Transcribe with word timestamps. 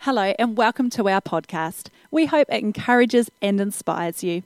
Hello, 0.00 0.32
and 0.38 0.56
welcome 0.56 0.90
to 0.90 1.08
our 1.08 1.20
podcast. 1.20 1.88
We 2.10 2.26
hope 2.26 2.48
it 2.50 2.62
encourages 2.62 3.30
and 3.40 3.60
inspires 3.60 4.24
you. 4.24 4.42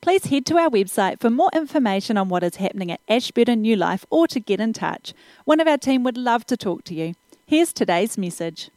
Please 0.00 0.26
head 0.26 0.46
to 0.46 0.56
our 0.56 0.70
website 0.70 1.20
for 1.20 1.30
more 1.30 1.50
information 1.52 2.16
on 2.16 2.28
what 2.28 2.42
is 2.42 2.56
happening 2.56 2.90
at 2.90 3.00
Ashburton 3.08 3.62
New 3.62 3.76
Life 3.76 4.06
or 4.08 4.26
to 4.28 4.38
get 4.38 4.60
in 4.60 4.72
touch. 4.72 5.12
One 5.44 5.58
of 5.58 5.66
our 5.66 5.78
team 5.78 6.04
would 6.04 6.16
love 6.16 6.46
to 6.46 6.56
talk 6.56 6.84
to 6.84 6.94
you. 6.94 7.14
Here's 7.46 7.72
today's 7.72 8.16
message. 8.16 8.70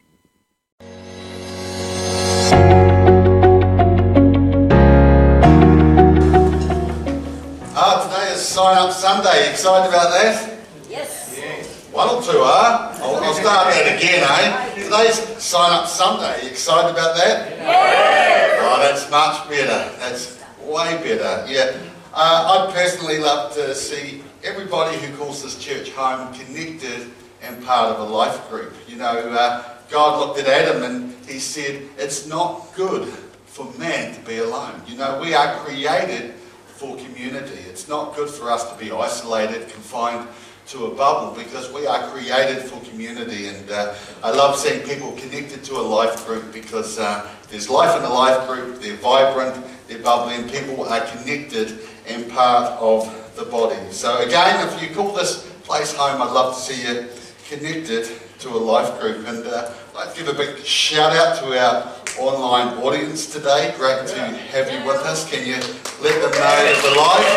Sign 8.43 8.77
Up 8.77 8.91
Sunday. 8.91 9.49
Excited 9.51 9.87
about 9.87 10.09
that? 10.09 10.59
Yes. 10.89 11.87
One 11.93 12.09
or 12.09 12.21
two 12.21 12.39
are. 12.39 12.91
I'll, 13.01 13.15
I'll 13.23 13.33
start 13.33 13.73
that 13.73 13.95
again, 13.95 14.21
eh? 14.21 14.83
Today's 14.83 15.15
Sign 15.41 15.71
Up 15.71 15.87
Sunday. 15.87 16.43
You 16.43 16.49
excited 16.49 16.91
about 16.91 17.15
that? 17.15 17.57
Yeah. 17.57 18.59
Oh, 18.59 18.79
that's 18.79 19.09
much 19.09 19.47
better. 19.47 19.95
That's 19.99 20.43
way 20.61 20.97
better. 20.97 21.45
Yeah. 21.49 21.77
Uh, 22.13 22.67
I'd 22.67 22.73
personally 22.73 23.19
love 23.19 23.53
to 23.53 23.73
see 23.73 24.21
everybody 24.43 24.97
who 24.97 25.15
calls 25.15 25.41
this 25.41 25.57
church 25.57 25.91
home 25.91 26.33
connected 26.33 27.11
and 27.41 27.63
part 27.63 27.95
of 27.95 27.99
a 28.07 28.11
life 28.11 28.49
group. 28.49 28.73
You 28.89 28.97
know, 28.97 29.05
uh, 29.05 29.63
God 29.89 30.19
looked 30.19 30.39
at 30.39 30.47
Adam 30.47 30.83
and 30.83 31.25
he 31.25 31.39
said, 31.39 31.81
It's 31.97 32.27
not 32.27 32.75
good 32.75 33.07
for 33.45 33.71
man 33.79 34.13
to 34.15 34.21
be 34.21 34.39
alone. 34.39 34.81
You 34.85 34.97
know, 34.97 35.21
we 35.21 35.33
are 35.33 35.55
created 35.59 36.33
for 36.83 36.97
community. 36.97 37.59
It's 37.69 37.87
not 37.87 38.13
good 38.13 38.29
for 38.29 38.51
us 38.51 38.69
to 38.69 38.77
be 38.77 38.91
isolated, 38.91 39.69
confined 39.69 40.27
to 40.67 40.87
a 40.87 40.93
bubble, 40.93 41.33
because 41.41 41.71
we 41.71 41.87
are 41.87 42.09
created 42.09 42.61
for 42.63 42.77
community. 42.89 43.47
And 43.47 43.71
uh, 43.71 43.95
I 44.21 44.31
love 44.31 44.57
seeing 44.57 44.81
people 44.85 45.13
connected 45.13 45.63
to 45.63 45.75
a 45.77 45.85
life 45.97 46.25
group 46.27 46.51
because 46.51 46.99
uh, 46.99 47.29
there's 47.49 47.69
life 47.69 47.97
in 47.97 48.03
a 48.03 48.13
life 48.13 48.47
group, 48.47 48.81
they're 48.81 48.97
vibrant, 48.97 49.65
they're 49.87 49.99
bubbly, 49.99 50.35
and 50.35 50.51
people 50.51 50.83
are 50.83 50.99
connected 51.07 51.79
and 52.05 52.29
part 52.29 52.69
of 52.81 53.07
the 53.37 53.45
body. 53.45 53.79
So, 53.91 54.21
again, 54.21 54.67
if 54.67 54.81
you 54.81 54.93
call 54.93 55.13
this 55.13 55.49
place 55.63 55.93
home, 55.95 56.21
I'd 56.21 56.33
love 56.33 56.53
to 56.53 56.59
see 56.59 56.83
you 56.83 57.07
connected 57.47 58.09
to 58.39 58.49
a 58.49 58.59
life 58.59 58.99
group. 58.99 59.25
And 59.25 59.47
uh, 59.47 59.71
I'd 59.95 60.07
like 60.07 60.15
to 60.15 60.23
give 60.23 60.33
a 60.33 60.37
big 60.37 60.65
shout 60.65 61.15
out 61.15 61.37
to 61.37 61.55
our 61.55 61.93
online 62.17 62.79
audience 62.79 63.31
today. 63.31 63.75
Great 63.77 64.07
to 64.07 64.19
have 64.25 64.71
you 64.71 64.83
with 64.87 64.97
us. 65.01 65.29
Can 65.29 65.45
you 65.45 65.53
let 66.01 66.19
them 66.19 66.31
know 66.31 66.81
the 66.81 66.95
live? 66.97 67.29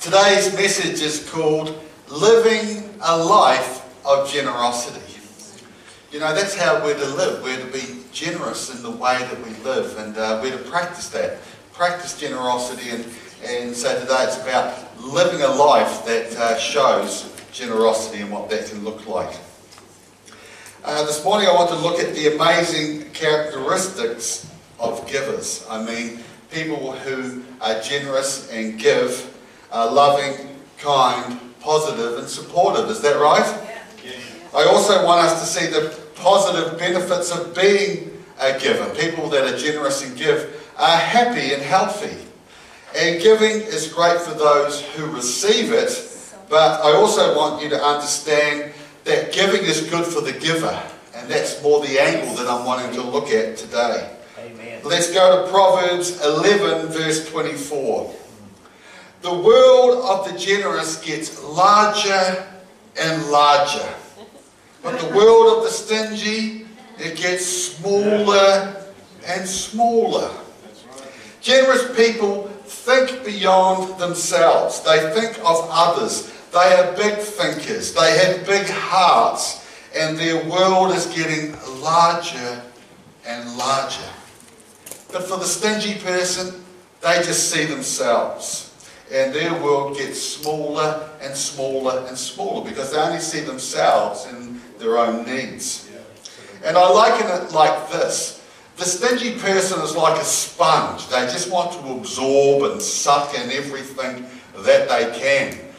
Today's 0.00 0.52
message 0.54 1.02
is 1.02 1.30
called 1.30 1.80
Living 2.08 2.90
a 3.02 3.16
Life 3.16 4.04
of 4.04 4.28
Generosity. 4.28 5.20
You 6.10 6.18
know, 6.18 6.34
that's 6.34 6.56
how 6.56 6.84
we're 6.84 6.98
to 6.98 7.14
live. 7.14 7.44
We're 7.44 7.64
to 7.64 7.72
be 7.72 8.02
generous 8.10 8.74
in 8.74 8.82
the 8.82 8.90
way 8.90 9.18
that 9.18 9.38
we 9.44 9.54
live, 9.62 9.98
and 9.98 10.18
uh, 10.18 10.40
we're 10.42 10.58
to 10.58 10.68
practice 10.68 11.08
that. 11.10 11.38
Practice 11.72 12.18
generosity, 12.18 12.90
and, 12.90 13.06
and 13.44 13.76
so 13.76 13.96
today 14.00 14.24
it's 14.24 14.42
about 14.42 14.74
living 15.00 15.42
a 15.42 15.48
life 15.48 16.04
that 16.06 16.34
uh, 16.36 16.58
shows 16.58 17.39
generosity 17.52 18.22
and 18.22 18.30
what 18.30 18.48
that 18.50 18.66
can 18.66 18.84
look 18.84 19.06
like. 19.06 19.36
Uh, 20.84 21.04
this 21.04 21.24
morning 21.24 21.48
I 21.48 21.52
want 21.52 21.70
to 21.70 21.76
look 21.76 21.98
at 21.98 22.14
the 22.14 22.34
amazing 22.34 23.10
characteristics 23.12 24.50
of 24.78 25.06
givers. 25.06 25.66
I 25.68 25.84
mean, 25.84 26.20
people 26.50 26.92
who 26.92 27.42
are 27.60 27.80
generous 27.80 28.50
and 28.50 28.78
give, 28.78 29.36
are 29.72 29.90
loving, 29.90 30.48
kind, 30.78 31.38
positive, 31.60 32.18
and 32.18 32.28
supportive. 32.28 32.88
Is 32.90 33.00
that 33.02 33.20
right? 33.20 33.76
Yeah. 34.04 34.12
I 34.54 34.64
also 34.64 35.04
want 35.04 35.20
us 35.20 35.40
to 35.40 35.46
see 35.46 35.66
the 35.70 35.94
positive 36.14 36.78
benefits 36.78 37.30
of 37.30 37.54
being 37.54 38.10
a 38.40 38.58
giver. 38.58 38.88
People 38.94 39.28
that 39.30 39.52
are 39.52 39.56
generous 39.56 40.06
and 40.06 40.16
give 40.16 40.72
are 40.78 40.96
happy 40.96 41.52
and 41.52 41.62
healthy. 41.62 42.16
And 42.96 43.20
giving 43.22 43.60
is 43.60 43.92
great 43.92 44.20
for 44.20 44.34
those 44.34 44.82
who 44.82 45.06
receive 45.06 45.72
it, 45.72 45.90
but 46.50 46.82
I 46.84 46.92
also 46.92 47.36
want 47.36 47.62
you 47.62 47.70
to 47.70 47.82
understand 47.82 48.72
that 49.04 49.32
giving 49.32 49.62
is 49.62 49.88
good 49.88 50.04
for 50.04 50.20
the 50.20 50.32
giver. 50.32 50.82
And 51.14 51.30
that's 51.30 51.62
more 51.62 51.80
the 51.80 51.98
angle 52.00 52.34
that 52.34 52.48
I'm 52.48 52.66
wanting 52.66 52.92
to 52.94 53.02
look 53.02 53.28
at 53.28 53.56
today. 53.56 54.16
Amen. 54.38 54.80
Let's 54.84 55.12
go 55.14 55.44
to 55.44 55.50
Proverbs 55.50 56.20
11, 56.24 56.88
verse 56.88 57.30
24. 57.30 58.14
The 59.22 59.34
world 59.34 60.04
of 60.04 60.32
the 60.32 60.38
generous 60.38 61.00
gets 61.04 61.42
larger 61.44 62.46
and 62.98 63.30
larger. 63.30 63.88
But 64.82 64.98
the 64.98 65.14
world 65.14 65.58
of 65.58 65.64
the 65.64 65.70
stingy, 65.70 66.66
it 66.98 67.16
gets 67.16 67.46
smaller 67.46 68.74
and 69.26 69.46
smaller. 69.46 70.30
Generous 71.40 71.94
people 71.96 72.48
think 72.64 73.24
beyond 73.24 74.00
themselves. 74.00 74.80
They 74.80 75.12
think 75.12 75.38
of 75.38 75.68
others. 75.70 76.32
They 76.52 76.74
are 76.74 76.92
big 76.96 77.18
thinkers. 77.18 77.94
They 77.94 78.18
have 78.18 78.46
big 78.46 78.66
hearts. 78.68 79.66
And 79.96 80.16
their 80.16 80.44
world 80.48 80.94
is 80.94 81.06
getting 81.06 81.56
larger 81.80 82.62
and 83.26 83.56
larger. 83.56 84.08
But 85.12 85.24
for 85.24 85.36
the 85.36 85.44
stingy 85.44 85.98
person, 86.00 86.64
they 87.00 87.16
just 87.16 87.50
see 87.50 87.64
themselves. 87.64 88.66
And 89.12 89.34
their 89.34 89.52
world 89.62 89.96
gets 89.96 90.20
smaller 90.20 91.08
and 91.20 91.34
smaller 91.34 92.04
and 92.06 92.16
smaller 92.16 92.68
because 92.68 92.92
they 92.92 92.98
only 92.98 93.18
see 93.18 93.40
themselves 93.40 94.26
and 94.26 94.60
their 94.78 94.98
own 94.98 95.26
needs. 95.26 95.90
And 96.64 96.76
I 96.76 96.88
liken 96.90 97.26
it 97.26 97.52
like 97.52 97.90
this. 97.90 98.44
The 98.76 98.84
stingy 98.84 99.38
person 99.38 99.80
is 99.80 99.96
like 99.96 100.20
a 100.20 100.24
sponge. 100.24 101.08
They 101.08 101.22
just 101.22 101.50
want 101.50 101.72
to 101.72 101.92
absorb 101.92 102.70
and 102.70 102.80
suck 102.80 103.34
in 103.34 103.50
everything 103.50 104.26
that 104.58 104.88
they 104.88 105.18
can. 105.18 105.69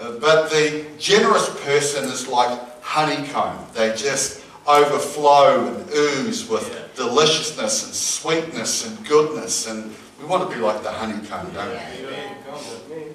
But 0.00 0.48
the 0.48 0.86
generous 0.98 1.48
person 1.62 2.04
is 2.04 2.26
like 2.26 2.58
honeycomb. 2.82 3.66
They 3.74 3.94
just 3.94 4.42
overflow 4.66 5.74
and 5.74 5.90
ooze 5.92 6.48
with 6.48 6.94
deliciousness 6.96 7.84
and 7.84 7.94
sweetness 7.94 8.86
and 8.86 9.06
goodness. 9.06 9.66
And 9.68 9.94
we 10.18 10.26
want 10.26 10.48
to 10.48 10.56
be 10.56 10.62
like 10.62 10.82
the 10.82 10.90
honeycomb, 10.90 11.50
don't 11.52 11.70
we? 11.70 13.12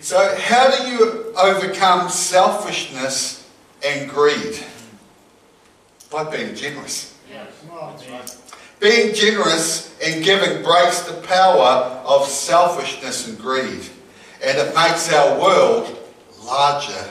So, 0.00 0.36
how 0.38 0.70
do 0.70 0.90
you 0.90 1.34
overcome 1.36 2.08
selfishness 2.08 3.50
and 3.84 4.08
greed? 4.08 4.62
By 6.10 6.24
being 6.30 6.54
generous. 6.54 7.18
Being 8.78 9.14
generous 9.14 9.98
and 10.04 10.22
giving 10.22 10.62
breaks 10.62 11.00
the 11.02 11.14
power 11.22 12.02
of 12.04 12.26
selfishness 12.26 13.28
and 13.28 13.38
greed. 13.38 13.88
And 14.44 14.58
it 14.58 14.74
makes 14.74 15.10
our 15.12 15.40
world 15.40 15.98
larger 16.44 17.10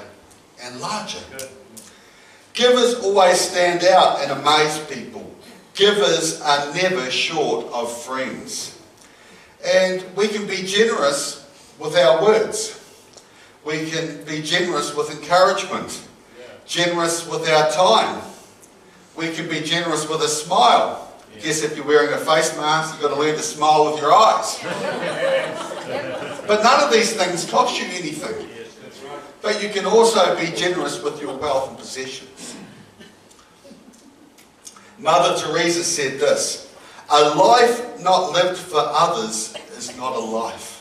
and 0.62 0.80
larger. 0.80 1.20
Givers 2.54 2.96
always 2.96 3.42
stand 3.42 3.84
out 3.84 4.22
and 4.22 4.32
amaze 4.32 4.78
people. 4.86 5.36
Givers 5.74 6.40
are 6.42 6.72
never 6.76 7.10
short 7.10 7.66
of 7.74 7.92
friends. 8.04 8.80
And 9.66 10.06
we 10.16 10.28
can 10.28 10.46
be 10.46 10.58
generous 10.58 11.50
with 11.80 11.98
our 11.98 12.22
words. 12.22 12.80
We 13.66 13.90
can 13.90 14.24
be 14.26 14.44
generous 14.44 14.96
with 14.96 15.10
encouragement, 15.10 16.08
generous 16.68 17.28
with 17.28 17.50
our 17.50 17.72
time. 17.72 18.22
We 19.18 19.32
can 19.32 19.50
be 19.50 19.62
generous 19.62 20.08
with 20.08 20.22
a 20.22 20.28
smile. 20.28 21.12
Guess 21.42 21.64
if 21.64 21.76
you're 21.76 21.88
wearing 21.88 22.14
a 22.14 22.18
face 22.18 22.56
mask, 22.58 22.94
you've 22.94 23.02
got 23.02 23.16
to 23.16 23.20
learn 23.20 23.36
to 23.36 23.42
smile 23.42 23.92
with 23.92 24.02
your 24.02 24.14
eyes. 24.14 25.70
but 26.48 26.64
none 26.64 26.84
of 26.84 26.92
these 26.92 27.14
things 27.14 27.50
cost 27.50 27.80
you 27.80 27.86
anything. 27.92 28.50
But 29.42 29.62
you 29.62 29.70
can 29.70 29.86
also 29.86 30.38
be 30.40 30.48
generous 30.56 31.02
with 31.04 31.22
your 31.22 31.38
wealth 31.38 31.70
and 31.70 31.78
possessions. 31.78 32.56
Mother 34.98 35.38
Teresa 35.38 35.84
said 35.84 36.20
this 36.20 36.74
A 37.10 37.36
life 37.36 38.02
not 38.02 38.32
lived 38.32 38.58
for 38.58 38.80
others 38.80 39.54
is 39.78 39.96
not 39.98 40.16
a 40.16 40.20
life. 40.20 40.80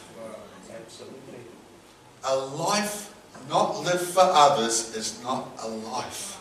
A 2.25 2.37
life 2.37 3.12
not 3.49 3.81
lived 3.81 4.05
for 4.05 4.23
others 4.23 4.94
is 4.94 5.20
not 5.25 5.49
a 5.62 5.69
life. 5.69 6.41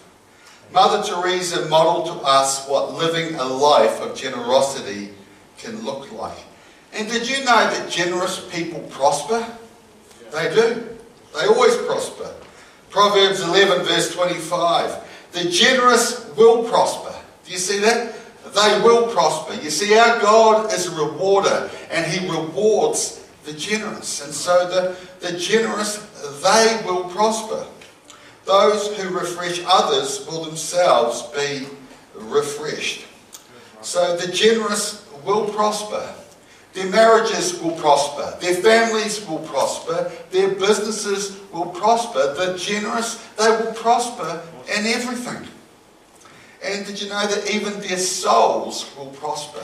Mother 0.71 1.03
Teresa 1.03 1.67
modeled 1.67 2.05
to 2.05 2.25
us 2.25 2.67
what 2.67 2.93
living 2.93 3.35
a 3.35 3.43
life 3.43 3.99
of 3.99 4.15
generosity 4.15 5.13
can 5.57 5.83
look 5.83 6.11
like. 6.11 6.37
And 6.93 7.09
did 7.09 7.29
you 7.29 7.39
know 7.39 7.45
that 7.45 7.89
generous 7.89 8.47
people 8.51 8.81
prosper? 8.89 9.45
They 10.31 10.53
do. 10.53 10.87
They 11.33 11.47
always 11.47 11.75
prosper. 11.77 12.33
Proverbs 12.89 13.41
11, 13.41 13.85
verse 13.85 14.13
25. 14.13 15.29
The 15.31 15.49
generous 15.49 16.29
will 16.35 16.67
prosper. 16.67 17.15
Do 17.45 17.51
you 17.51 17.57
see 17.57 17.79
that? 17.79 18.15
They 18.53 18.81
will 18.83 19.07
prosper. 19.13 19.53
You 19.61 19.69
see, 19.69 19.97
our 19.97 20.19
God 20.19 20.73
is 20.73 20.87
a 20.87 21.05
rewarder 21.05 21.69
and 21.89 22.05
He 22.05 22.27
rewards 22.29 23.25
the 23.45 23.53
generous. 23.53 24.23
And 24.23 24.33
so 24.33 24.67
the, 24.67 24.97
the 25.25 25.37
generous, 25.37 25.97
they 26.43 26.81
will 26.85 27.05
prosper. 27.05 27.65
Those 28.45 28.95
who 28.97 29.09
refresh 29.09 29.61
others 29.65 30.27
will 30.27 30.43
themselves 30.43 31.23
be 31.33 31.67
refreshed. 32.15 33.05
So 33.81 34.17
the 34.17 34.31
generous 34.31 35.07
will 35.25 35.47
prosper. 35.47 36.13
Their 36.73 36.89
marriages 36.89 37.59
will 37.61 37.71
prosper. 37.71 38.37
Their 38.39 38.55
families 38.55 39.27
will 39.27 39.39
prosper. 39.39 40.11
Their 40.31 40.55
businesses 40.55 41.37
will 41.51 41.67
prosper. 41.67 42.33
The 42.33 42.57
generous, 42.57 43.15
they 43.37 43.49
will 43.49 43.73
prosper 43.73 44.41
in 44.73 44.85
everything. 44.85 45.47
And 46.63 46.85
did 46.85 47.01
you 47.01 47.09
know 47.09 47.27
that 47.27 47.53
even 47.53 47.79
their 47.81 47.97
souls 47.97 48.89
will 48.95 49.07
prosper? 49.07 49.63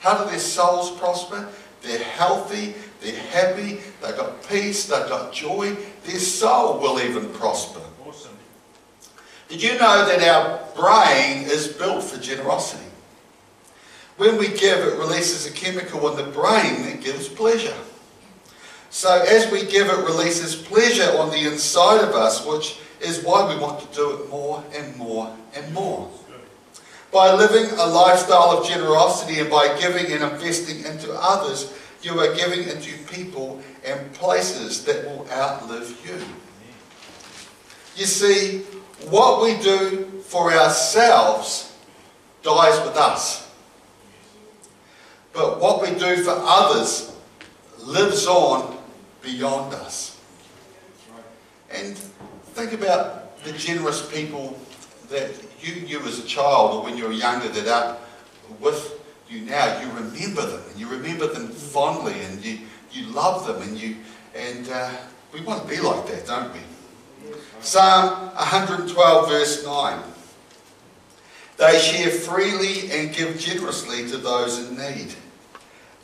How 0.00 0.24
do 0.24 0.30
their 0.30 0.40
souls 0.40 0.90
prosper? 0.98 1.48
They're 1.82 2.02
healthy, 2.02 2.74
they're 3.00 3.20
happy, 3.30 3.80
they've 4.00 4.16
got 4.16 4.48
peace, 4.48 4.86
they've 4.86 5.08
got 5.08 5.32
joy. 5.32 5.76
Their 6.04 6.18
soul 6.18 6.78
will 6.78 7.00
even 7.00 7.28
prosper. 7.30 7.80
Awesome. 8.06 8.36
Did 9.48 9.62
you 9.62 9.72
know 9.72 10.06
that 10.06 10.22
our 10.22 10.60
brain 10.74 11.44
is 11.44 11.68
built 11.68 12.02
for 12.02 12.20
generosity? 12.20 12.84
When 14.16 14.36
we 14.36 14.48
give, 14.48 14.78
it 14.78 14.98
releases 14.98 15.46
a 15.46 15.52
chemical 15.52 16.08
in 16.10 16.16
the 16.16 16.30
brain 16.30 16.82
that 16.82 17.00
gives 17.02 17.28
pleasure. 17.28 17.76
So 18.90 19.24
as 19.26 19.50
we 19.50 19.64
give, 19.64 19.88
it 19.88 20.04
releases 20.04 20.54
pleasure 20.54 21.10
on 21.18 21.30
the 21.30 21.50
inside 21.50 22.04
of 22.04 22.14
us, 22.14 22.44
which 22.46 22.78
is 23.00 23.24
why 23.24 23.52
we 23.52 23.60
want 23.60 23.80
to 23.80 23.96
do 23.96 24.10
it 24.12 24.28
more 24.28 24.62
and 24.74 24.94
more 24.96 25.34
and 25.54 25.72
more. 25.72 26.10
By 27.10 27.32
living 27.32 27.70
a 27.78 27.86
lifestyle 27.86 28.58
of 28.58 28.66
generosity 28.66 29.40
and 29.40 29.50
by 29.50 29.78
giving 29.80 30.12
and 30.12 30.22
investing 30.22 30.84
into 30.84 31.12
others, 31.12 31.72
you 32.02 32.18
are 32.18 32.34
giving 32.34 32.68
into 32.68 32.96
people 33.10 33.62
and 33.84 34.12
places 34.12 34.84
that 34.84 35.04
will 35.04 35.26
outlive 35.30 35.98
you. 36.04 36.18
You 37.96 38.06
see, 38.06 38.60
what 39.08 39.42
we 39.42 39.60
do 39.62 40.22
for 40.24 40.52
ourselves 40.52 41.76
dies 42.42 42.78
with 42.86 42.96
us. 42.96 43.51
But 45.32 45.60
what 45.60 45.80
we 45.80 45.98
do 45.98 46.22
for 46.22 46.34
others 46.36 47.14
lives 47.78 48.26
on 48.26 48.76
beyond 49.22 49.74
us. 49.74 50.20
And 51.70 51.96
think 51.96 52.72
about 52.72 53.42
the 53.44 53.52
generous 53.52 54.10
people 54.12 54.58
that 55.08 55.30
you 55.60 55.82
knew 55.82 56.00
as 56.00 56.18
a 56.18 56.26
child 56.26 56.74
or 56.74 56.82
when 56.84 56.96
you 56.96 57.04
were 57.04 57.12
younger 57.12 57.48
that 57.48 57.68
are 57.68 57.96
with 58.60 59.00
you 59.28 59.42
now. 59.42 59.80
You 59.80 59.88
remember 59.92 60.44
them 60.46 60.62
and 60.70 60.78
you 60.78 60.88
remember 60.88 61.26
them 61.26 61.48
fondly 61.48 62.14
and 62.24 62.44
you, 62.44 62.58
you 62.90 63.06
love 63.12 63.46
them 63.46 63.62
and 63.62 63.76
you 63.78 63.96
and 64.34 64.68
uh, 64.68 64.90
we 65.32 65.40
want 65.42 65.62
to 65.62 65.68
be 65.68 65.80
like 65.80 66.06
that, 66.06 66.26
don't 66.26 66.52
we? 66.52 66.60
Psalm 67.60 68.34
112 68.34 69.28
verse 69.28 69.64
9. 69.64 70.02
They 71.58 71.78
share 71.78 72.10
freely 72.10 72.90
and 72.90 73.14
give 73.14 73.38
generously 73.38 74.08
to 74.08 74.16
those 74.16 74.58
in 74.58 74.76
need. 74.76 75.14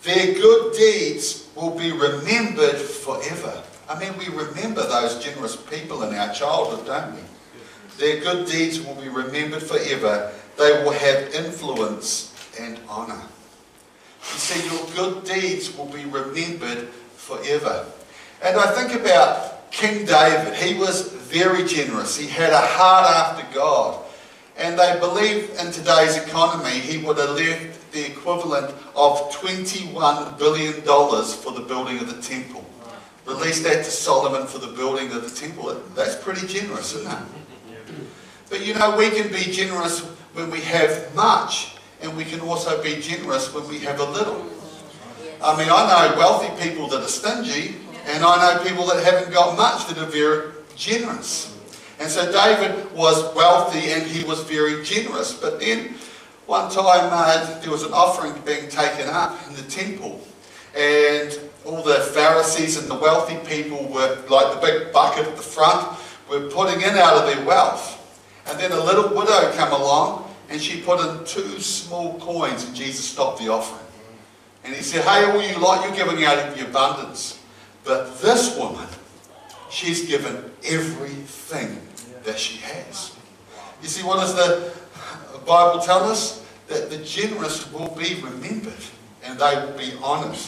Their 0.02 0.34
good 0.34 0.74
deeds 0.74 1.48
will 1.54 1.76
be 1.76 1.90
remembered 1.90 2.76
forever. 2.76 3.62
I 3.88 3.98
mean, 3.98 4.16
we 4.18 4.26
remember 4.28 4.86
those 4.86 5.22
generous 5.22 5.56
people 5.56 6.02
in 6.02 6.14
our 6.14 6.32
childhood, 6.32 6.86
don't 6.86 7.14
we? 7.14 7.20
Their 7.98 8.20
good 8.20 8.46
deeds 8.46 8.80
will 8.80 8.94
be 8.94 9.08
remembered 9.08 9.62
forever. 9.62 10.32
They 10.56 10.84
will 10.84 10.92
have 10.92 11.34
influence 11.34 12.34
and 12.60 12.78
honour. 12.88 13.22
You 14.20 14.38
see, 14.38 14.68
your 14.68 14.86
good 14.94 15.24
deeds 15.24 15.76
will 15.76 15.86
be 15.86 16.04
remembered 16.04 16.88
forever. 17.16 17.86
And 18.42 18.56
I 18.56 18.70
think 18.72 19.00
about 19.00 19.70
King 19.72 20.04
David. 20.04 20.54
He 20.54 20.74
was 20.78 21.12
very 21.12 21.66
generous. 21.66 22.16
He 22.16 22.28
had 22.28 22.52
a 22.52 22.60
heart 22.60 23.06
after 23.10 23.54
God. 23.54 24.04
And 24.58 24.76
they 24.76 24.98
believe 24.98 25.50
in 25.60 25.70
today's 25.70 26.16
economy 26.16 26.70
he 26.70 26.98
would 26.98 27.16
have 27.18 27.30
left 27.30 27.92
the 27.92 28.04
equivalent 28.04 28.74
of 28.96 29.30
$21 29.30 30.36
billion 30.36 30.74
for 30.82 31.52
the 31.52 31.64
building 31.66 32.00
of 32.00 32.14
the 32.14 32.20
temple. 32.20 32.64
Release 33.24 33.62
that 33.62 33.84
to 33.84 33.90
Solomon 33.90 34.48
for 34.48 34.58
the 34.58 34.66
building 34.66 35.12
of 35.12 35.22
the 35.22 35.30
temple. 35.30 35.80
That's 35.94 36.16
pretty 36.16 36.46
generous, 36.46 36.94
isn't 36.94 37.10
it? 37.10 37.18
But 38.50 38.66
you 38.66 38.74
know, 38.74 38.96
we 38.96 39.10
can 39.10 39.30
be 39.30 39.52
generous 39.52 40.00
when 40.32 40.50
we 40.50 40.60
have 40.62 41.14
much, 41.14 41.76
and 42.00 42.16
we 42.16 42.24
can 42.24 42.40
also 42.40 42.82
be 42.82 43.00
generous 43.00 43.54
when 43.54 43.68
we 43.68 43.78
have 43.80 44.00
a 44.00 44.10
little. 44.10 44.44
I 45.42 45.56
mean, 45.56 45.68
I 45.70 46.10
know 46.10 46.18
wealthy 46.18 46.68
people 46.68 46.88
that 46.88 47.00
are 47.00 47.08
stingy, 47.08 47.76
and 48.06 48.24
I 48.24 48.54
know 48.54 48.64
people 48.64 48.86
that 48.86 49.04
haven't 49.04 49.32
got 49.32 49.56
much 49.56 49.86
that 49.88 49.98
are 49.98 50.10
very 50.10 50.52
generous. 50.74 51.57
And 52.00 52.10
so 52.10 52.30
David 52.30 52.92
was 52.92 53.34
wealthy 53.34 53.90
and 53.90 54.02
he 54.02 54.24
was 54.24 54.42
very 54.44 54.84
generous. 54.84 55.32
But 55.34 55.58
then 55.58 55.94
one 56.46 56.70
time 56.70 57.10
uh, 57.12 57.60
there 57.60 57.70
was 57.70 57.82
an 57.82 57.92
offering 57.92 58.32
being 58.44 58.68
taken 58.68 59.08
up 59.08 59.38
in 59.48 59.54
the 59.54 59.62
temple, 59.62 60.20
and 60.76 61.38
all 61.64 61.82
the 61.82 62.00
Pharisees 62.14 62.78
and 62.78 62.88
the 62.88 62.94
wealthy 62.94 63.36
people 63.46 63.84
were 63.88 64.16
like 64.30 64.54
the 64.54 64.60
big 64.60 64.92
bucket 64.92 65.26
at 65.26 65.36
the 65.36 65.42
front, 65.42 65.98
were 66.30 66.48
putting 66.48 66.80
in 66.80 66.96
out 66.96 67.16
of 67.16 67.26
their 67.26 67.44
wealth. 67.44 67.96
And 68.46 68.58
then 68.58 68.72
a 68.72 68.82
little 68.82 69.10
widow 69.10 69.52
came 69.52 69.72
along 69.72 70.34
and 70.48 70.60
she 70.60 70.80
put 70.80 71.00
in 71.00 71.24
two 71.26 71.60
small 71.60 72.18
coins 72.18 72.64
and 72.64 72.74
Jesus 72.74 73.04
stopped 73.04 73.40
the 73.40 73.48
offering. 73.48 73.84
And 74.64 74.74
he 74.74 74.82
said, 74.82 75.04
hey, 75.04 75.24
all 75.24 75.42
you 75.42 75.58
like, 75.58 75.84
you're 75.84 76.06
giving 76.06 76.24
out 76.24 76.38
of 76.38 76.56
your 76.56 76.68
abundance. 76.68 77.38
But 77.84 78.20
this 78.20 78.56
woman, 78.56 78.86
she's 79.70 80.06
given 80.06 80.50
everything 80.64 81.87
that 82.28 82.38
she 82.38 82.58
has. 82.58 83.16
You 83.82 83.88
see, 83.88 84.04
what 84.04 84.16
does 84.16 84.34
the 84.34 84.70
Bible 85.46 85.80
tell 85.80 86.04
us? 86.04 86.44
That 86.68 86.90
the 86.90 86.98
generous 86.98 87.72
will 87.72 87.94
be 87.96 88.20
remembered 88.22 88.84
and 89.24 89.38
they 89.38 89.54
will 89.56 89.78
be 89.78 89.92
honoured. 90.02 90.38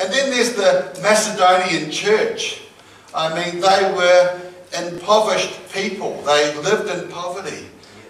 And 0.00 0.12
then 0.12 0.30
there's 0.30 0.54
the 0.54 0.98
Macedonian 1.00 1.92
church. 1.92 2.62
I 3.14 3.28
mean, 3.32 3.60
they 3.60 3.94
were 3.94 4.40
impoverished 4.76 5.72
people. 5.72 6.20
They 6.22 6.56
lived 6.56 6.90
in 6.90 7.08
poverty. 7.08 7.66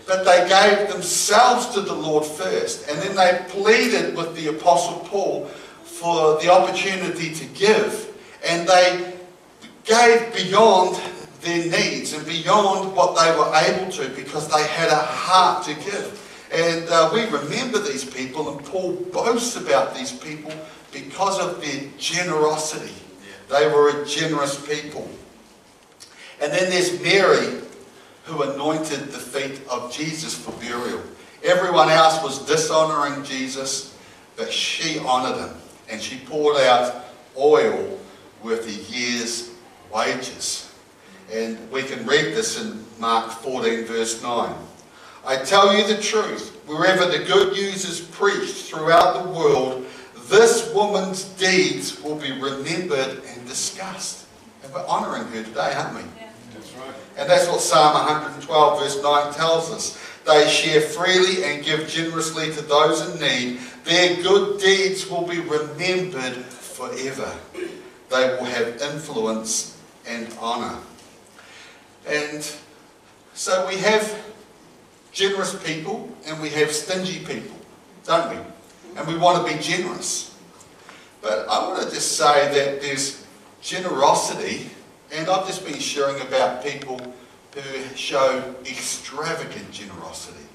But 0.06 0.24
they 0.24 0.48
gave 0.48 0.88
themselves 0.88 1.66
to 1.74 1.82
the 1.82 1.94
Lord 1.94 2.24
first. 2.24 2.88
And 2.88 2.98
then 3.02 3.14
they 3.14 3.44
pleaded 3.50 4.16
with 4.16 4.34
the 4.34 4.48
Apostle 4.48 5.00
Paul 5.00 5.44
for 5.84 6.40
the 6.40 6.50
opportunity 6.50 7.34
to 7.34 7.44
give. 7.46 8.16
And 8.46 8.66
they 8.66 9.14
gave 9.84 10.34
beyond 10.34 10.98
their 11.40 11.70
needs 11.70 12.12
and 12.12 12.26
beyond 12.26 12.94
what 12.94 13.16
they 13.16 13.30
were 13.38 13.52
able 13.54 13.90
to 13.92 14.08
because 14.16 14.48
they 14.48 14.66
had 14.66 14.88
a 14.88 14.96
heart 14.96 15.64
to 15.64 15.74
give. 15.74 16.24
And 16.52 16.88
uh, 16.88 17.10
we 17.12 17.24
remember 17.26 17.78
these 17.78 18.04
people, 18.04 18.56
and 18.56 18.64
Paul 18.66 18.92
boasts 19.12 19.56
about 19.56 19.94
these 19.94 20.12
people 20.12 20.52
because 20.92 21.38
of 21.38 21.60
their 21.60 21.88
generosity. 21.98 22.94
They 23.50 23.66
were 23.68 24.02
a 24.02 24.06
generous 24.06 24.64
people. 24.66 25.08
And 26.40 26.52
then 26.52 26.70
there's 26.70 27.00
Mary, 27.02 27.60
who 28.24 28.42
anointed 28.42 29.08
the 29.08 29.18
feet 29.18 29.60
of 29.68 29.92
Jesus 29.92 30.34
for 30.34 30.52
burial. 30.52 31.02
Everyone 31.42 31.88
else 31.88 32.22
was 32.22 32.44
dishonoring 32.46 33.24
Jesus, 33.24 33.96
but 34.36 34.52
she 34.52 34.98
honored 34.98 35.38
him. 35.38 35.56
And 35.90 36.00
she 36.00 36.18
poured 36.18 36.58
out 36.58 37.06
oil 37.36 37.98
worth 38.42 38.66
a 38.66 38.92
year's 38.92 39.50
wages. 39.92 40.67
And 41.32 41.70
we 41.70 41.82
can 41.82 42.06
read 42.06 42.34
this 42.34 42.62
in 42.62 42.84
Mark 42.98 43.30
14, 43.30 43.84
verse 43.84 44.22
9. 44.22 44.54
I 45.26 45.36
tell 45.36 45.76
you 45.76 45.86
the 45.86 46.00
truth, 46.00 46.58
wherever 46.66 47.06
the 47.06 47.24
good 47.24 47.52
news 47.52 47.84
is 47.84 48.00
preached 48.00 48.64
throughout 48.64 49.22
the 49.22 49.30
world, 49.30 49.86
this 50.28 50.72
woman's 50.74 51.24
deeds 51.24 52.02
will 52.02 52.16
be 52.16 52.32
remembered 52.32 53.22
and 53.26 53.46
discussed. 53.46 54.26
And 54.62 54.72
we're 54.72 54.86
honouring 54.86 55.26
her 55.28 55.42
today, 55.42 55.72
aren't 55.74 55.96
we? 55.96 56.02
That's 56.54 56.72
right. 56.74 56.94
And 57.18 57.28
that's 57.28 57.46
what 57.46 57.60
Psalm 57.60 57.94
112 57.94 58.80
verse 58.80 59.02
9 59.02 59.34
tells 59.34 59.70
us. 59.70 59.98
They 60.26 60.48
share 60.48 60.80
freely 60.80 61.44
and 61.44 61.64
give 61.64 61.88
generously 61.88 62.52
to 62.52 62.62
those 62.62 63.08
in 63.08 63.20
need. 63.20 63.60
Their 63.84 64.22
good 64.22 64.60
deeds 64.60 65.08
will 65.08 65.26
be 65.26 65.40
remembered 65.40 66.34
forever. 66.44 67.32
They 68.10 68.28
will 68.36 68.44
have 68.44 68.80
influence 68.80 69.78
and 70.06 70.30
honour. 70.38 70.78
And 72.08 72.50
so 73.34 73.66
we 73.66 73.76
have 73.76 74.18
generous 75.12 75.54
people 75.62 76.08
and 76.26 76.40
we 76.40 76.48
have 76.50 76.72
stingy 76.72 77.18
people, 77.24 77.56
don't 78.04 78.30
we? 78.30 78.42
And 78.96 79.06
we 79.06 79.16
want 79.16 79.46
to 79.46 79.54
be 79.54 79.60
generous. 79.60 80.34
But 81.20 81.48
I 81.48 81.66
want 81.66 81.82
to 81.82 81.94
just 81.94 82.16
say 82.16 82.52
that 82.52 82.80
there's 82.80 83.26
generosity 83.60 84.70
and 85.12 85.28
I've 85.28 85.46
just 85.46 85.64
been 85.64 85.78
sharing 85.78 86.20
about 86.20 86.64
people 86.64 87.00
who 87.54 87.96
show 87.96 88.54
extravagant 88.64 89.70
generosity. 89.70 90.46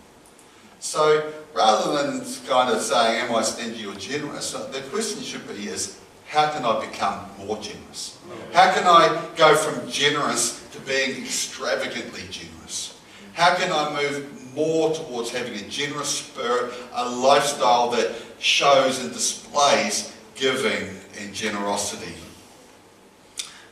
So 0.79 1.31
rather 1.53 2.03
than 2.03 2.25
kind 2.47 2.69
of 2.69 2.81
saying, 2.81 3.21
am 3.21 3.35
I 3.35 3.41
stingy 3.41 3.85
or 3.85 3.95
generous, 3.95 4.51
the 4.51 4.81
question 4.91 5.21
should 5.21 5.47
be 5.47 5.67
is, 5.67 5.99
how 6.27 6.51
can 6.51 6.65
I 6.65 6.85
become 6.85 7.25
more 7.37 7.57
generous? 7.57 8.17
How 8.53 8.73
can 8.73 8.85
I 8.85 9.23
go 9.35 9.55
from 9.55 9.89
generous 9.89 10.62
being 10.85 11.23
extravagantly 11.23 12.23
generous? 12.29 12.99
How 13.33 13.55
can 13.55 13.71
I 13.71 14.01
move 14.01 14.55
more 14.55 14.93
towards 14.93 15.31
having 15.31 15.55
a 15.55 15.67
generous 15.69 16.19
spirit, 16.19 16.73
a 16.93 17.09
lifestyle 17.09 17.89
that 17.91 18.13
shows 18.39 18.99
and 19.03 19.11
displays 19.11 20.15
giving 20.35 20.89
and 21.19 21.33
generosity? 21.33 22.13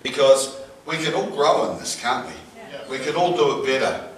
Because 0.03 0.59
we 0.85 0.97
can 0.97 1.13
all 1.13 1.29
grow 1.29 1.71
in 1.71 1.79
this, 1.79 1.99
can't 1.99 2.27
we? 2.27 2.33
We 2.89 3.03
can 3.03 3.15
all 3.15 3.35
do 3.35 3.61
it 3.61 3.65
better. 3.65 4.09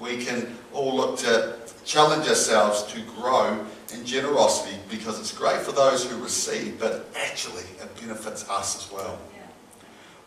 We 0.00 0.24
can 0.24 0.56
all 0.72 0.96
look 0.96 1.18
to 1.20 1.54
challenge 1.84 2.28
ourselves 2.28 2.82
to 2.92 3.00
grow 3.16 3.64
in 3.92 4.04
generosity 4.06 4.76
because 4.90 5.20
it's 5.20 5.36
great 5.36 5.60
for 5.60 5.72
those 5.72 6.08
who 6.08 6.22
receive, 6.22 6.80
but 6.80 7.08
actually 7.16 7.62
it 7.62 8.00
benefits 8.00 8.48
us 8.48 8.76
as 8.86 8.92
well. 8.92 9.18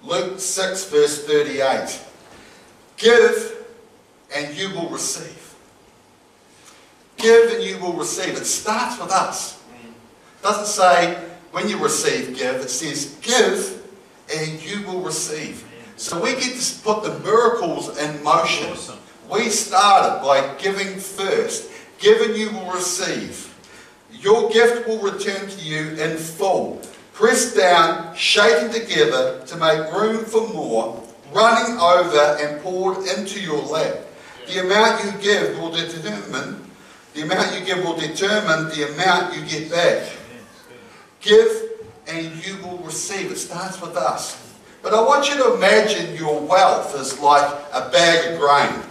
Luke 0.05 0.39
6, 0.39 0.85
verse 0.85 1.25
38. 1.25 1.99
Give 2.97 3.65
and 4.35 4.55
you 4.55 4.69
will 4.69 4.89
receive. 4.89 5.55
Give 7.17 7.53
and 7.53 7.63
you 7.63 7.79
will 7.79 7.93
receive. 7.93 8.35
It 8.35 8.45
starts 8.45 8.99
with 8.99 9.11
us. 9.11 9.59
It 9.83 10.43
doesn't 10.43 10.67
say 10.67 11.15
when 11.51 11.67
you 11.67 11.81
receive, 11.81 12.37
give. 12.37 12.55
It 12.57 12.69
says 12.69 13.17
give 13.21 13.83
and 14.33 14.61
you 14.63 14.85
will 14.85 15.01
receive. 15.01 15.63
So 15.97 16.21
we 16.21 16.33
get 16.33 16.59
to 16.59 16.81
put 16.81 17.03
the 17.03 17.19
miracles 17.19 17.97
in 17.97 18.21
motion. 18.23 18.71
Awesome. 18.71 18.99
We 19.31 19.49
started 19.49 20.23
by 20.23 20.55
giving 20.61 20.99
first. 20.99 21.71
Given 21.97 22.35
you 22.35 22.51
will 22.51 22.71
receive. 22.71 23.53
Your 24.11 24.51
gift 24.51 24.87
will 24.87 24.99
return 24.99 25.49
to 25.49 25.61
you 25.63 25.95
in 25.95 26.17
full. 26.17 26.81
Pressed 27.15 27.55
down, 27.55 28.13
shaken 28.13 28.71
together 28.71 29.41
to 29.45 29.55
make 29.55 29.91
room 29.93 30.25
for 30.25 30.49
more, 30.49 31.01
running 31.31 31.77
over 31.79 32.37
and 32.41 32.61
poured 32.61 33.07
into 33.07 33.39
your 33.39 33.61
lap. 33.63 33.95
The 34.47 34.59
amount 34.59 35.03
you 35.05 35.21
give 35.21 35.57
will 35.57 35.71
determine 35.71 36.61
the 37.13 37.21
amount 37.21 37.57
you 37.57 37.65
give 37.65 37.81
will 37.85 37.95
determine 37.95 38.67
the 38.75 38.93
amount 38.93 39.33
you 39.33 39.45
get 39.45 39.71
back. 39.71 40.11
Give 41.21 41.69
and 42.05 42.45
you 42.45 42.57
will 42.57 42.79
receive. 42.79 43.31
It 43.31 43.37
starts 43.37 43.79
with 43.79 43.95
us. 43.95 44.53
But 44.83 44.93
I 44.93 45.01
want 45.01 45.29
you 45.29 45.37
to 45.37 45.53
imagine 45.53 46.17
your 46.17 46.41
wealth 46.41 46.93
as 46.99 47.17
like 47.21 47.49
a 47.71 47.89
bag 47.89 48.33
of 48.33 48.39
grain. 48.41 48.83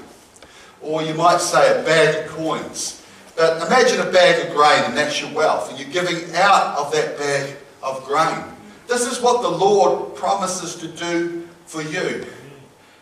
Or 0.81 1.03
you 1.03 1.13
might 1.13 1.43
say 1.43 1.79
a 1.79 1.85
bag 1.85 2.25
of 2.25 2.31
coins. 2.31 3.05
But 3.37 3.67
imagine 3.67 4.01
a 4.01 4.11
bag 4.11 4.47
of 4.47 4.55
grain 4.55 4.85
and 4.85 4.97
that's 4.97 5.21
your 5.21 5.31
wealth. 5.35 5.69
And 5.69 5.79
you're 5.79 5.91
giving 5.91 6.35
out 6.35 6.79
of 6.79 6.91
that 6.93 7.19
bag 7.19 7.59
of 7.85 8.05
grain. 8.05 8.45
This 8.89 9.07
is 9.07 9.21
what 9.21 9.43
the 9.43 9.49
Lord 9.49 10.15
promises 10.15 10.75
to 10.77 10.89
do 10.89 11.49
for 11.67 11.83
you. 11.83 12.27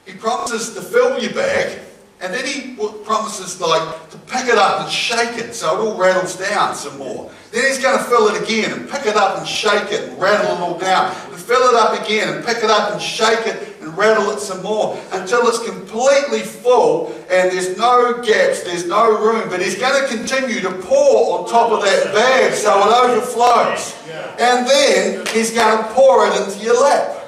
He 0.07 0.15
promises 0.15 0.75
to 0.75 0.83
fill 0.83 1.19
your 1.21 1.33
bag 1.33 1.79
and 2.23 2.33
then 2.33 2.47
he 2.47 2.77
promises 3.05 3.61
like 3.61 4.11
to 4.11 4.19
pick 4.19 4.47
it 4.47 4.57
up 4.57 4.83
and 4.83 4.91
shake 4.91 5.39
it 5.39 5.55
so 5.55 5.75
it 5.75 5.85
all 5.85 5.97
rattles 5.97 6.37
down 6.37 6.75
some 6.75 6.97
more. 6.99 7.31
Then 7.51 7.67
he's 7.67 7.83
going 7.83 7.99
to 7.99 8.05
fill 8.05 8.29
it 8.29 8.41
again 8.41 8.73
and 8.73 8.89
pick 8.89 9.07
it 9.07 9.17
up 9.17 9.39
and 9.39 9.47
shake 9.47 9.91
it 9.91 10.09
and 10.09 10.21
rattle 10.21 10.57
it 10.57 10.61
all 10.61 10.79
down. 10.79 11.15
Fill 11.43 11.69
it 11.71 11.75
up 11.75 12.01
again 12.01 12.33
and 12.33 12.45
pick 12.45 12.59
it 12.59 12.71
up 12.71 12.93
and 12.93 13.03
shake 13.03 13.47
it 13.47 13.81
and 13.81 13.97
rattle 13.99 14.31
it 14.31 14.39
some 14.39 14.63
more 14.63 15.01
until 15.13 15.47
it's 15.49 15.59
completely 15.59 16.41
full 16.41 17.09
and 17.31 17.51
there's 17.51 17.77
no 17.77 18.23
gaps, 18.23 18.63
there's 18.63 18.87
no 18.87 19.19
room. 19.19 19.49
But 19.49 19.61
he's 19.61 19.77
going 19.79 20.01
to 20.03 20.17
continue 20.17 20.61
to 20.61 20.71
pour 20.71 21.41
on 21.41 21.49
top 21.49 21.73
of 21.73 21.83
that 21.83 22.15
bag 22.15 22.55
so 22.55 22.71
it 22.79 23.11
overflows. 23.11 23.97
And 24.39 24.67
then 24.67 25.27
he's 25.27 25.51
going 25.51 25.79
to 25.79 25.85
pour 25.91 26.27
it 26.29 26.41
into 26.41 26.65
your 26.65 26.81
lap. 26.81 27.19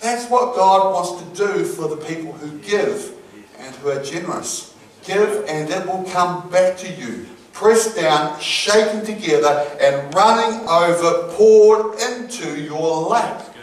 That's 0.00 0.28
what 0.28 0.56
God 0.56 0.92
wants 0.92 1.22
to 1.22 1.46
do 1.46 1.64
for 1.64 1.88
the 1.88 1.96
people 1.96 2.32
who 2.32 2.58
give 2.58 3.14
and 3.58 3.74
who 3.76 3.90
are 3.90 4.02
generous. 4.02 4.74
Give 5.04 5.44
and 5.48 5.70
it 5.70 5.86
will 5.86 6.04
come 6.10 6.50
back 6.50 6.76
to 6.78 6.92
you. 6.92 7.26
Pressed 7.52 7.96
down, 7.96 8.40
shaken 8.40 9.04
together, 9.04 9.66
and 9.80 10.14
running 10.14 10.66
over, 10.68 11.32
poured 11.34 12.00
into 12.00 12.60
your 12.60 13.08
lap. 13.08 13.54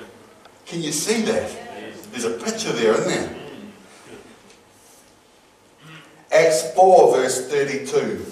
Can 0.65 0.81
you 0.81 0.91
see 0.91 1.23
that? 1.23 1.51
There's 2.11 2.25
a 2.25 2.31
picture 2.31 2.71
there, 2.71 2.93
isn't 2.93 3.07
there? 3.07 3.35
Acts 6.31 6.71
4, 6.73 7.15
verse 7.15 7.47
32. 7.49 8.25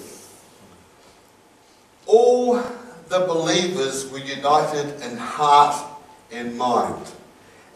All 2.06 2.62
the 3.08 3.20
believers 3.20 4.10
were 4.10 4.18
united 4.18 5.00
in 5.02 5.16
heart 5.16 5.84
and 6.30 6.56
mind, 6.56 7.10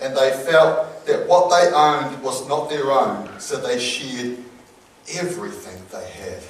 and 0.00 0.16
they 0.16 0.30
felt 0.30 1.06
that 1.06 1.26
what 1.26 1.50
they 1.50 1.74
owned 1.74 2.22
was 2.22 2.46
not 2.48 2.70
their 2.70 2.92
own, 2.92 3.28
so 3.40 3.56
they 3.56 3.78
shared 3.78 4.38
everything 5.14 5.82
they 5.90 6.08
had. 6.10 6.42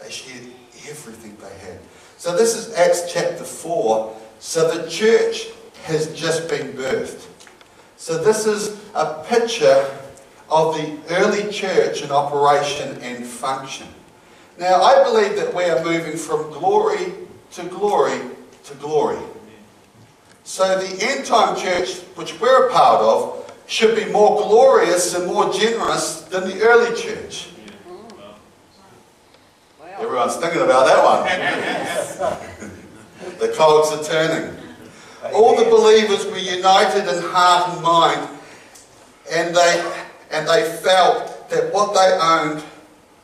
They 0.00 0.10
shared 0.10 0.44
everything 0.88 1.36
they 1.40 1.58
had. 1.66 1.78
So 2.16 2.36
this 2.36 2.56
is 2.56 2.74
Acts 2.74 3.12
chapter 3.12 3.44
4. 3.44 4.16
So 4.38 4.70
the 4.70 4.88
church 4.88 5.48
has 5.84 6.14
just 6.14 6.48
been 6.48 6.72
birthed. 6.72 7.26
So 7.96 8.22
this 8.22 8.46
is 8.46 8.80
a 8.94 9.24
picture 9.24 9.90
of 10.50 10.76
the 10.76 10.98
early 11.10 11.50
church 11.52 12.02
in 12.02 12.10
operation 12.10 12.96
and 13.02 13.24
function. 13.26 13.88
Now 14.58 14.82
I 14.82 15.02
believe 15.04 15.36
that 15.36 15.54
we 15.54 15.64
are 15.64 15.82
moving 15.84 16.16
from 16.16 16.50
glory 16.50 17.12
to 17.52 17.64
glory 17.64 18.20
to 18.64 18.74
glory. 18.74 19.18
So 20.44 20.80
the 20.80 21.04
end 21.04 21.24
time 21.26 21.56
church, 21.56 21.98
which 22.14 22.40
we're 22.40 22.68
a 22.68 22.72
part 22.72 23.02
of, 23.02 23.52
should 23.66 23.94
be 23.94 24.10
more 24.10 24.38
glorious 24.42 25.14
and 25.14 25.26
more 25.26 25.52
generous 25.52 26.22
than 26.22 26.48
the 26.48 26.62
early 26.62 26.96
church. 27.00 27.48
Everyone's 30.00 30.36
thinking 30.36 30.62
about 30.62 30.86
that 30.86 31.04
one. 31.04 32.38
the 33.38 33.48
cogs 33.56 33.90
are 33.92 34.04
turning. 34.04 34.56
All 35.34 35.56
the 35.56 35.64
believers 35.64 36.24
were 36.26 36.38
united 36.38 37.08
in 37.12 37.22
heart 37.24 37.74
and 37.74 37.82
mind, 37.82 38.28
and 39.30 39.54
they, 39.54 39.92
and 40.30 40.48
they 40.48 40.62
felt 40.78 41.50
that 41.50 41.72
what 41.72 41.94
they 41.94 42.18
owned 42.22 42.62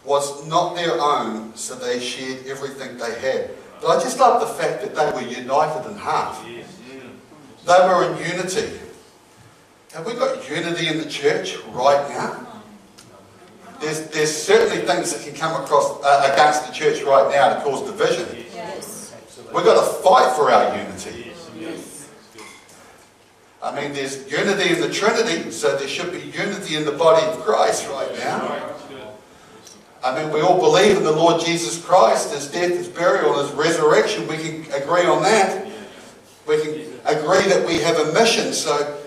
was 0.05 0.47
not 0.49 0.75
their 0.75 1.01
own, 1.01 1.55
so 1.55 1.77
they 1.77 2.01
shared 2.01 2.47
everything 2.47 2.99
they 2.99 3.15
had. 3.21 3.51
But 3.81 3.99
I 3.99 4.03
just 4.03 4.19
love 4.19 4.41
the 4.41 4.47
fact 4.47 4.83
that 4.83 4.95
they 4.97 5.11
were 5.13 5.29
united 5.29 5.89
in 5.89 5.97
heart. 5.97 6.37
They 6.45 7.79
were 7.89 8.11
in 8.11 8.19
unity. 8.19 8.81
Have 9.93 10.05
we 10.07 10.15
got 10.15 10.49
unity 10.51 10.89
in 10.89 10.99
the 10.99 11.09
church 11.09 11.57
right 11.69 12.09
now? 12.09 12.44
There's, 13.85 14.07
there's 14.09 14.35
certainly 14.35 14.87
things 14.87 15.13
that 15.13 15.23
can 15.23 15.35
come 15.35 15.63
across 15.63 16.03
uh, 16.03 16.31
against 16.33 16.67
the 16.67 16.73
church 16.73 17.03
right 17.03 17.31
now 17.31 17.55
to 17.55 17.61
cause 17.61 17.83
division. 17.83 18.27
Yes. 18.55 19.15
We've 19.55 19.63
got 19.63 19.75
to 19.75 20.03
fight 20.03 20.35
for 20.35 20.51
our 20.51 20.75
unity. 20.75 21.35
Yes. 21.61 22.09
I 23.63 23.79
mean, 23.79 23.93
there's 23.93 24.31
unity 24.31 24.73
in 24.73 24.81
the 24.81 24.89
Trinity, 24.89 25.51
so 25.51 25.77
there 25.77 25.87
should 25.87 26.13
be 26.13 26.21
unity 26.21 26.77
in 26.77 26.87
the 26.87 26.93
body 26.93 27.27
of 27.27 27.41
Christ 27.41 27.87
right 27.91 28.11
now. 28.19 28.73
I 30.03 30.19
mean, 30.19 30.33
we 30.33 30.41
all 30.41 30.59
believe 30.59 30.97
in 30.97 31.05
the 31.05 31.13
Lord 31.13 31.45
Jesus 31.45 31.83
Christ, 31.85 32.33
His 32.33 32.51
death, 32.51 32.71
His 32.71 32.89
burial, 32.89 33.39
His 33.39 33.53
resurrection. 33.53 34.27
We 34.27 34.39
can 34.39 34.73
agree 34.73 35.05
on 35.05 35.23
that. 35.25 35.67
We 36.47 36.57
can 36.63 36.73
agree 37.05 37.47
that 37.49 37.67
we 37.67 37.81
have 37.81 37.99
a 37.99 38.13
mission. 38.15 38.55
So 38.55 38.99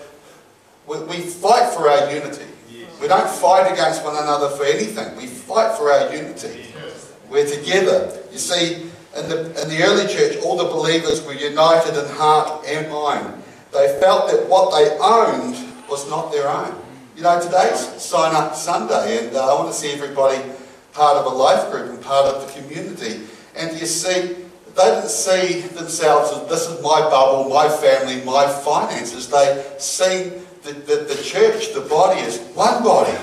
we, 0.86 1.00
we 1.02 1.16
fight 1.20 1.72
for 1.74 1.90
our 1.90 2.12
unity. 2.12 2.47
We 3.00 3.08
don't 3.08 3.28
fight 3.28 3.72
against 3.72 4.04
one 4.04 4.16
another 4.16 4.48
for 4.50 4.64
anything. 4.64 5.16
We 5.16 5.26
fight 5.26 5.76
for 5.76 5.90
our 5.90 6.14
unity. 6.14 6.66
We're 7.30 7.46
together. 7.46 8.18
You 8.32 8.38
see, 8.38 8.90
in 9.16 9.28
the, 9.28 9.62
in 9.62 9.68
the 9.68 9.82
early 9.82 10.06
church, 10.12 10.36
all 10.42 10.56
the 10.56 10.64
believers 10.64 11.24
were 11.24 11.34
united 11.34 11.98
in 11.98 12.08
heart 12.16 12.66
and 12.66 12.90
mind. 12.90 13.42
They 13.72 13.98
felt 14.00 14.30
that 14.30 14.48
what 14.48 14.70
they 14.72 14.96
owned 14.98 15.56
was 15.88 16.08
not 16.08 16.32
their 16.32 16.48
own. 16.48 16.74
You 17.16 17.22
know, 17.22 17.40
today's 17.40 17.80
sign 18.00 18.34
up 18.34 18.54
Sunday, 18.54 19.26
and 19.26 19.36
uh, 19.36 19.54
I 19.54 19.60
want 19.60 19.72
to 19.72 19.78
see 19.78 19.92
everybody 19.92 20.42
part 20.92 21.16
of 21.16 21.26
a 21.26 21.34
life 21.34 21.70
group 21.70 21.90
and 21.90 22.00
part 22.00 22.26
of 22.26 22.46
the 22.46 22.60
community. 22.60 23.26
And 23.56 23.78
you 23.78 23.86
see, 23.86 24.36
they 24.76 24.84
didn't 24.84 25.08
see 25.08 25.60
themselves 25.60 26.30
as 26.32 26.48
this 26.48 26.68
is 26.68 26.82
my 26.82 27.00
bubble, 27.00 27.50
my 27.50 27.68
family, 27.68 28.24
my 28.24 28.46
finances. 28.46 29.28
They 29.28 29.64
see 29.78 30.32
the, 30.68 30.74
the, 30.74 31.14
the 31.14 31.22
church, 31.22 31.72
the 31.72 31.80
body, 31.80 32.20
is 32.20 32.38
one 32.54 32.82
body. 32.82 33.16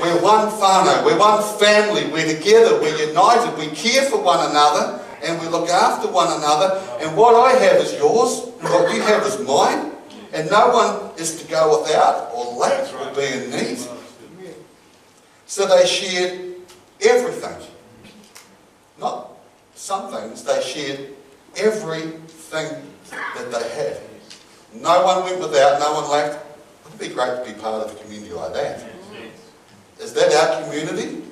We're 0.00 0.20
one 0.22 0.48
whānau, 0.48 1.04
we're 1.04 1.18
one 1.18 1.42
family, 1.58 2.10
we're 2.12 2.36
together, 2.36 2.80
we're 2.80 2.96
united, 3.08 3.56
we 3.58 3.74
care 3.74 4.02
for 4.02 4.20
one 4.20 4.50
another, 4.50 5.02
and 5.24 5.40
we 5.40 5.48
look 5.48 5.68
after 5.68 6.10
one 6.10 6.26
another. 6.26 6.80
And 7.00 7.16
what 7.16 7.34
I 7.34 7.52
have 7.58 7.76
is 7.80 7.92
yours, 7.94 8.48
and 8.60 8.64
what 8.64 8.94
you 8.94 9.02
have 9.02 9.24
is 9.26 9.38
mine. 9.40 9.92
And 10.32 10.50
no 10.50 10.70
one 10.70 11.18
is 11.18 11.40
to 11.42 11.48
go 11.48 11.80
without 11.80 12.32
or 12.34 12.56
lack 12.56 12.92
or 12.94 13.14
be 13.14 13.26
in 13.26 13.50
need. 13.50 13.78
So 15.46 15.66
they 15.66 15.86
shared 15.86 16.54
everything. 17.00 17.68
Not 18.98 19.30
some 19.74 20.12
things, 20.12 20.42
they 20.42 20.60
shared 20.62 21.10
everything 21.56 22.82
that 23.10 23.52
they 23.52 23.68
had. 23.70 24.00
No 24.74 25.04
one 25.04 25.24
went 25.24 25.40
without, 25.40 25.78
no 25.78 25.92
one 25.94 26.10
lacked. 26.10 26.43
Wouldn't 26.94 27.10
be 27.10 27.14
great 27.14 27.44
to 27.44 27.52
be 27.52 27.60
part 27.60 27.84
of 27.84 27.92
a 27.92 28.04
community 28.04 28.32
like 28.32 28.52
that? 28.52 28.84
Is 29.98 30.12
that 30.12 30.32
our 30.32 30.62
community? 30.62 31.22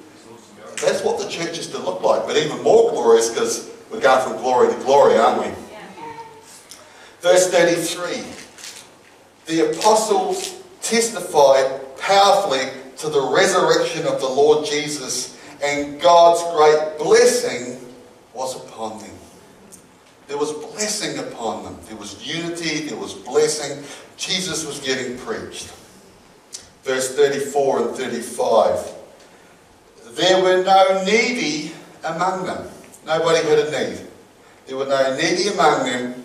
That's 0.84 1.04
what 1.04 1.20
the 1.20 1.28
church 1.28 1.56
is 1.56 1.68
to 1.68 1.78
look 1.78 2.02
like, 2.02 2.26
but 2.26 2.36
even 2.36 2.60
more 2.64 2.90
glorious 2.90 3.28
because 3.28 3.70
we're 3.88 4.00
going 4.00 4.28
from 4.28 4.38
glory 4.38 4.74
to 4.74 4.80
glory, 4.80 5.16
aren't 5.16 5.46
we? 5.46 5.54
Verse 7.20 7.48
33 7.48 8.24
The 9.46 9.70
apostles 9.70 10.62
testified 10.80 11.96
powerfully 11.96 12.70
to 12.96 13.08
the 13.08 13.22
resurrection 13.32 14.04
of 14.08 14.20
the 14.20 14.28
Lord 14.28 14.66
Jesus, 14.66 15.38
and 15.62 16.00
God's 16.00 16.42
great 16.56 16.98
blessing 16.98 17.78
was 18.34 18.56
upon 18.56 18.98
them. 18.98 19.10
There 20.26 20.38
was 20.38 20.52
blessing 20.52 21.18
upon 21.20 21.62
them. 21.62 21.78
There 21.86 21.96
was 21.96 22.26
unity, 22.26 22.88
there 22.88 22.98
was 22.98 23.14
blessing. 23.14 23.84
Jesus 24.22 24.64
was 24.64 24.78
getting 24.78 25.18
preached. 25.18 25.72
Verse 26.84 27.16
34 27.16 27.88
and 27.88 27.96
35. 27.96 28.92
There 30.12 30.40
were 30.40 30.62
no 30.62 31.02
needy 31.04 31.72
among 32.04 32.46
them. 32.46 32.68
Nobody 33.04 33.44
had 33.48 33.58
a 33.58 33.70
need. 33.72 34.06
There 34.66 34.76
were 34.76 34.86
no 34.86 35.16
needy 35.16 35.48
among 35.48 35.86
them 35.86 36.24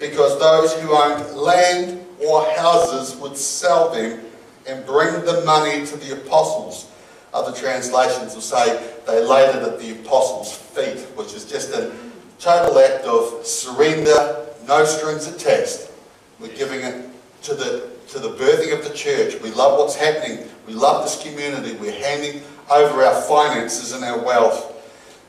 because 0.00 0.40
those 0.40 0.74
who 0.80 0.90
owned 0.92 1.36
land 1.36 2.04
or 2.26 2.50
houses 2.56 3.14
would 3.20 3.36
sell 3.36 3.92
them 3.92 4.20
and 4.66 4.84
bring 4.84 5.24
the 5.24 5.44
money 5.46 5.86
to 5.86 5.96
the 5.98 6.14
apostles. 6.14 6.90
Other 7.32 7.56
translations 7.56 8.34
will 8.34 8.42
say 8.42 8.92
they 9.06 9.24
laid 9.24 9.54
it 9.54 9.62
at 9.62 9.78
the 9.78 9.92
apostles' 9.92 10.52
feet, 10.52 10.98
which 11.16 11.32
is 11.34 11.44
just 11.44 11.72
a 11.74 11.94
total 12.40 12.76
act 12.80 13.04
of 13.04 13.46
surrender, 13.46 14.46
no 14.66 14.84
strings 14.84 15.28
attached. 15.28 15.92
We're 16.40 16.56
giving 16.56 16.80
it 16.80 17.09
to 17.42 17.54
the 17.54 17.90
to 18.08 18.18
the 18.18 18.30
birthing 18.30 18.76
of 18.76 18.84
the 18.84 18.94
church. 18.94 19.40
We 19.40 19.50
love 19.52 19.78
what's 19.78 19.94
happening. 19.94 20.46
We 20.66 20.74
love 20.74 21.04
this 21.04 21.22
community. 21.22 21.76
We're 21.76 21.92
handing 21.92 22.42
over 22.70 23.02
our 23.04 23.22
finances 23.22 23.92
and 23.92 24.04
our 24.04 24.18
wealth, 24.18 24.74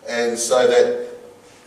and 0.07 0.37
so 0.37 0.67
that 0.67 1.11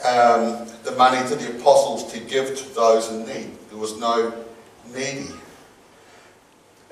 um, 0.05 0.67
the 0.83 0.93
money 0.93 1.27
to 1.29 1.37
the 1.37 1.59
apostles 1.59 2.13
to 2.13 2.21
give 2.21 2.57
to 2.57 2.75
those 2.75 3.11
in 3.11 3.27
need. 3.27 3.51
There 3.71 3.79
was 3.79 3.99
no 3.99 4.33
needy. 4.93 5.31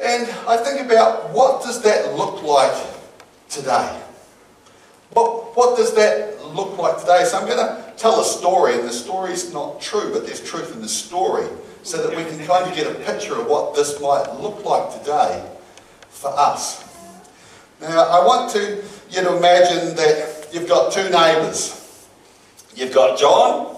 And 0.02 0.28
I 0.48 0.56
think 0.56 0.80
about 0.80 1.30
what 1.30 1.62
does 1.62 1.82
that 1.82 2.14
look 2.16 2.42
like 2.42 2.74
today? 3.48 4.00
What, 5.12 5.56
what 5.56 5.76
does 5.76 5.94
that 5.94 6.44
look 6.46 6.76
like 6.78 6.98
today? 6.98 7.24
So 7.24 7.38
I'm 7.38 7.46
going 7.46 7.58
to 7.58 7.81
tell 7.96 8.20
a 8.20 8.24
story, 8.24 8.74
and 8.74 8.88
the 8.88 8.92
story 8.92 9.32
is 9.32 9.52
not 9.52 9.80
true, 9.80 10.12
but 10.12 10.26
there's 10.26 10.42
truth 10.42 10.74
in 10.74 10.80
the 10.80 10.88
story, 10.88 11.46
so 11.82 12.06
that 12.06 12.16
we 12.16 12.24
can 12.24 12.38
kind 12.46 12.68
of 12.68 12.74
get 12.74 12.86
a 12.86 12.94
picture 13.04 13.40
of 13.40 13.46
what 13.46 13.74
this 13.74 14.00
might 14.00 14.32
look 14.40 14.64
like 14.64 14.98
today 14.98 15.44
for 16.08 16.30
us. 16.30 16.84
Now, 17.80 18.08
I 18.08 18.24
want 18.24 18.50
to 18.52 18.82
you 19.10 19.22
to 19.22 19.36
imagine 19.36 19.94
that 19.96 20.48
you've 20.52 20.68
got 20.68 20.92
two 20.92 21.04
neighbours. 21.10 22.08
You've 22.74 22.94
got 22.94 23.18
John, 23.18 23.76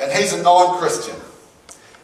and 0.00 0.10
he's 0.12 0.32
a 0.32 0.42
non-Christian. 0.42 1.16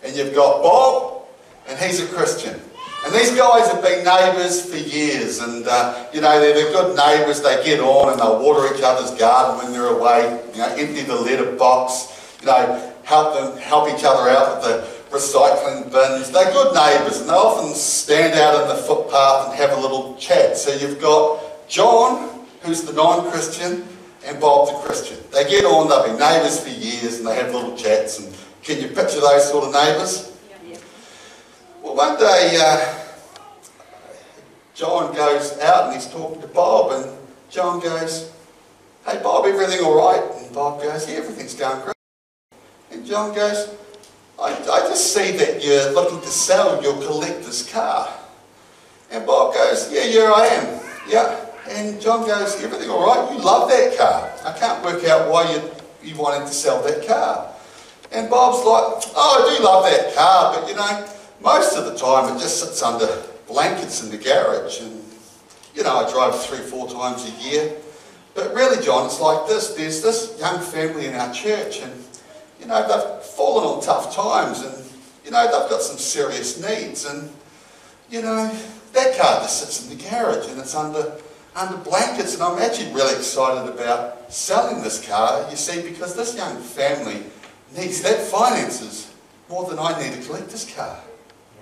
And 0.04 0.14
you've 0.16 0.34
got 0.34 0.62
Bob, 0.62 1.24
and 1.68 1.78
he's 1.78 2.00
a 2.00 2.06
Christian. 2.06 2.60
And 3.04 3.12
these 3.12 3.32
guys 3.32 3.68
have 3.72 3.82
been 3.82 4.04
neighbours 4.04 4.64
for 4.64 4.76
years, 4.76 5.40
and 5.40 5.66
uh, 5.66 6.06
you 6.12 6.20
know 6.20 6.38
they're, 6.40 6.54
they're 6.54 6.72
good 6.72 6.96
neighbours. 6.96 7.42
They 7.42 7.62
get 7.64 7.80
on 7.80 8.12
and 8.12 8.20
they'll 8.20 8.40
water 8.40 8.72
each 8.72 8.82
other's 8.82 9.10
garden 9.18 9.58
when 9.58 9.72
they're 9.72 9.88
away. 9.88 10.40
You 10.52 10.58
know, 10.58 10.68
empty 10.68 11.02
the 11.02 11.16
litter 11.16 11.50
box. 11.56 12.36
You 12.40 12.46
know, 12.46 12.92
help 13.02 13.34
them 13.34 13.58
help 13.58 13.88
each 13.88 14.04
other 14.04 14.30
out 14.30 14.56
with 14.56 14.64
the 14.64 15.16
recycling 15.16 15.90
bins. 15.90 16.30
They're 16.30 16.52
good 16.52 16.74
neighbours, 16.74 17.20
and 17.20 17.28
they 17.28 17.34
often 17.34 17.74
stand 17.74 18.38
out 18.38 18.62
in 18.62 18.68
the 18.68 18.82
footpath 18.82 19.48
and 19.48 19.56
have 19.56 19.76
a 19.76 19.80
little 19.80 20.16
chat. 20.16 20.56
So 20.56 20.72
you've 20.72 21.00
got 21.00 21.68
John, 21.68 22.46
who's 22.62 22.82
the 22.82 22.92
non-Christian, 22.92 23.84
and 24.24 24.40
Bob 24.40 24.68
the 24.68 24.74
Christian. 24.86 25.18
They 25.32 25.44
get 25.50 25.64
on. 25.64 25.88
They've 25.88 26.16
been 26.16 26.20
neighbours 26.20 26.60
for 26.60 26.68
years, 26.68 27.18
and 27.18 27.26
they 27.26 27.34
have 27.34 27.52
little 27.52 27.76
chats. 27.76 28.20
And 28.20 28.32
can 28.62 28.80
you 28.80 28.88
picture 28.88 29.20
those 29.20 29.50
sort 29.50 29.64
of 29.64 29.72
neighbours? 29.72 30.31
Well, 31.92 32.08
one 32.08 32.18
day, 32.18 32.58
uh, 32.58 33.04
John 34.74 35.14
goes 35.14 35.58
out 35.58 35.88
and 35.88 35.94
he's 35.94 36.10
talking 36.10 36.40
to 36.40 36.46
Bob, 36.46 36.92
and 36.92 37.18
John 37.50 37.80
goes, 37.80 38.32
Hey, 39.06 39.20
Bob, 39.22 39.44
everything 39.44 39.84
all 39.84 39.96
right? 39.96 40.22
And 40.40 40.54
Bob 40.54 40.80
goes, 40.82 41.06
Yeah, 41.06 41.16
everything's 41.16 41.52
going 41.52 41.82
great. 41.82 41.94
And 42.92 43.04
John 43.04 43.34
goes, 43.34 43.74
I, 44.40 44.52
I 44.54 44.88
just 44.88 45.12
see 45.12 45.32
that 45.32 45.62
you're 45.62 45.92
looking 45.92 46.20
to 46.22 46.28
sell 46.28 46.82
your 46.82 46.94
collector's 46.94 47.70
car. 47.70 48.08
And 49.10 49.26
Bob 49.26 49.52
goes, 49.52 49.92
Yeah, 49.92 50.04
yeah, 50.04 50.32
I 50.34 50.46
am. 50.46 50.80
Yeah. 51.06 51.44
And 51.68 52.00
John 52.00 52.26
goes, 52.26 52.62
Everything 52.64 52.88
all 52.88 53.06
right? 53.06 53.34
You 53.34 53.38
love 53.38 53.68
that 53.68 53.98
car. 53.98 54.32
I 54.46 54.58
can't 54.58 54.82
work 54.82 55.04
out 55.04 55.30
why 55.30 55.52
you, 55.52 55.70
you 56.02 56.16
wanted 56.16 56.46
to 56.46 56.54
sell 56.54 56.82
that 56.84 57.06
car. 57.06 57.52
And 58.12 58.30
Bob's 58.30 58.64
like, 58.64 59.12
Oh, 59.14 59.44
I 59.44 59.58
do 59.58 59.62
love 59.62 59.84
that 59.84 60.14
car, 60.14 60.54
but 60.54 60.66
you 60.70 60.74
know, 60.74 61.11
most 61.42 61.76
of 61.76 61.84
the 61.84 61.96
time 61.98 62.34
it 62.34 62.40
just 62.40 62.60
sits 62.60 62.82
under 62.82 63.08
blankets 63.48 64.02
in 64.02 64.10
the 64.10 64.16
garage 64.16 64.80
and 64.80 65.02
you 65.74 65.82
know 65.82 66.06
I 66.06 66.10
drive 66.10 66.40
three 66.40 66.58
four 66.58 66.88
times 66.88 67.28
a 67.28 67.42
year. 67.42 67.74
But 68.34 68.54
really 68.54 68.82
John 68.82 69.06
it's 69.06 69.20
like 69.20 69.48
this. 69.48 69.74
There's 69.74 70.02
this 70.02 70.36
young 70.38 70.60
family 70.60 71.06
in 71.06 71.14
our 71.14 71.32
church 71.32 71.80
and 71.80 71.92
you 72.60 72.66
know 72.66 72.80
they've 72.86 73.24
fallen 73.24 73.64
on 73.64 73.82
tough 73.82 74.14
times 74.14 74.62
and 74.62 74.84
you 75.24 75.30
know 75.30 75.42
they've 75.42 75.70
got 75.70 75.82
some 75.82 75.98
serious 75.98 76.60
needs 76.60 77.04
and 77.04 77.30
you 78.10 78.22
know 78.22 78.54
that 78.92 79.18
car 79.18 79.40
just 79.40 79.60
sits 79.60 79.90
in 79.90 79.98
the 79.98 80.04
garage 80.04 80.48
and 80.48 80.60
it's 80.60 80.74
under 80.74 81.18
under 81.56 81.76
blankets. 81.78 82.34
And 82.34 82.42
I'm 82.42 82.58
actually 82.58 82.92
really 82.92 83.14
excited 83.14 83.68
about 83.68 84.32
selling 84.32 84.82
this 84.82 85.06
car 85.06 85.50
you 85.50 85.56
see 85.56 85.82
because 85.82 86.14
this 86.14 86.36
young 86.36 86.56
family 86.58 87.24
needs 87.76 88.00
that 88.02 88.20
finances 88.20 89.12
more 89.48 89.68
than 89.68 89.78
I 89.78 90.00
need 90.00 90.16
a 90.16 90.22
collector's 90.22 90.72
car 90.72 90.98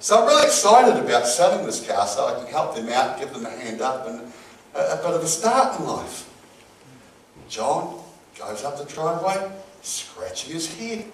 so 0.00 0.18
I'm 0.18 0.26
really 0.26 0.46
excited 0.46 0.96
about 1.04 1.26
selling 1.26 1.66
this 1.66 1.86
car 1.86 2.06
so 2.06 2.26
I 2.26 2.42
can 2.42 2.50
help 2.50 2.74
them 2.74 2.88
out, 2.88 3.18
give 3.18 3.32
them 3.34 3.44
a 3.44 3.50
hand 3.50 3.82
up 3.82 4.08
and 4.08 4.32
a, 4.74 4.94
a 4.94 4.96
bit 4.96 5.14
of 5.14 5.22
a 5.22 5.26
start 5.26 5.78
in 5.78 5.86
life. 5.86 6.26
John 7.50 8.02
goes 8.38 8.64
up 8.64 8.78
the 8.78 8.86
driveway, 8.86 9.50
scratching 9.82 10.54
his 10.54 10.74
head. 10.74 11.04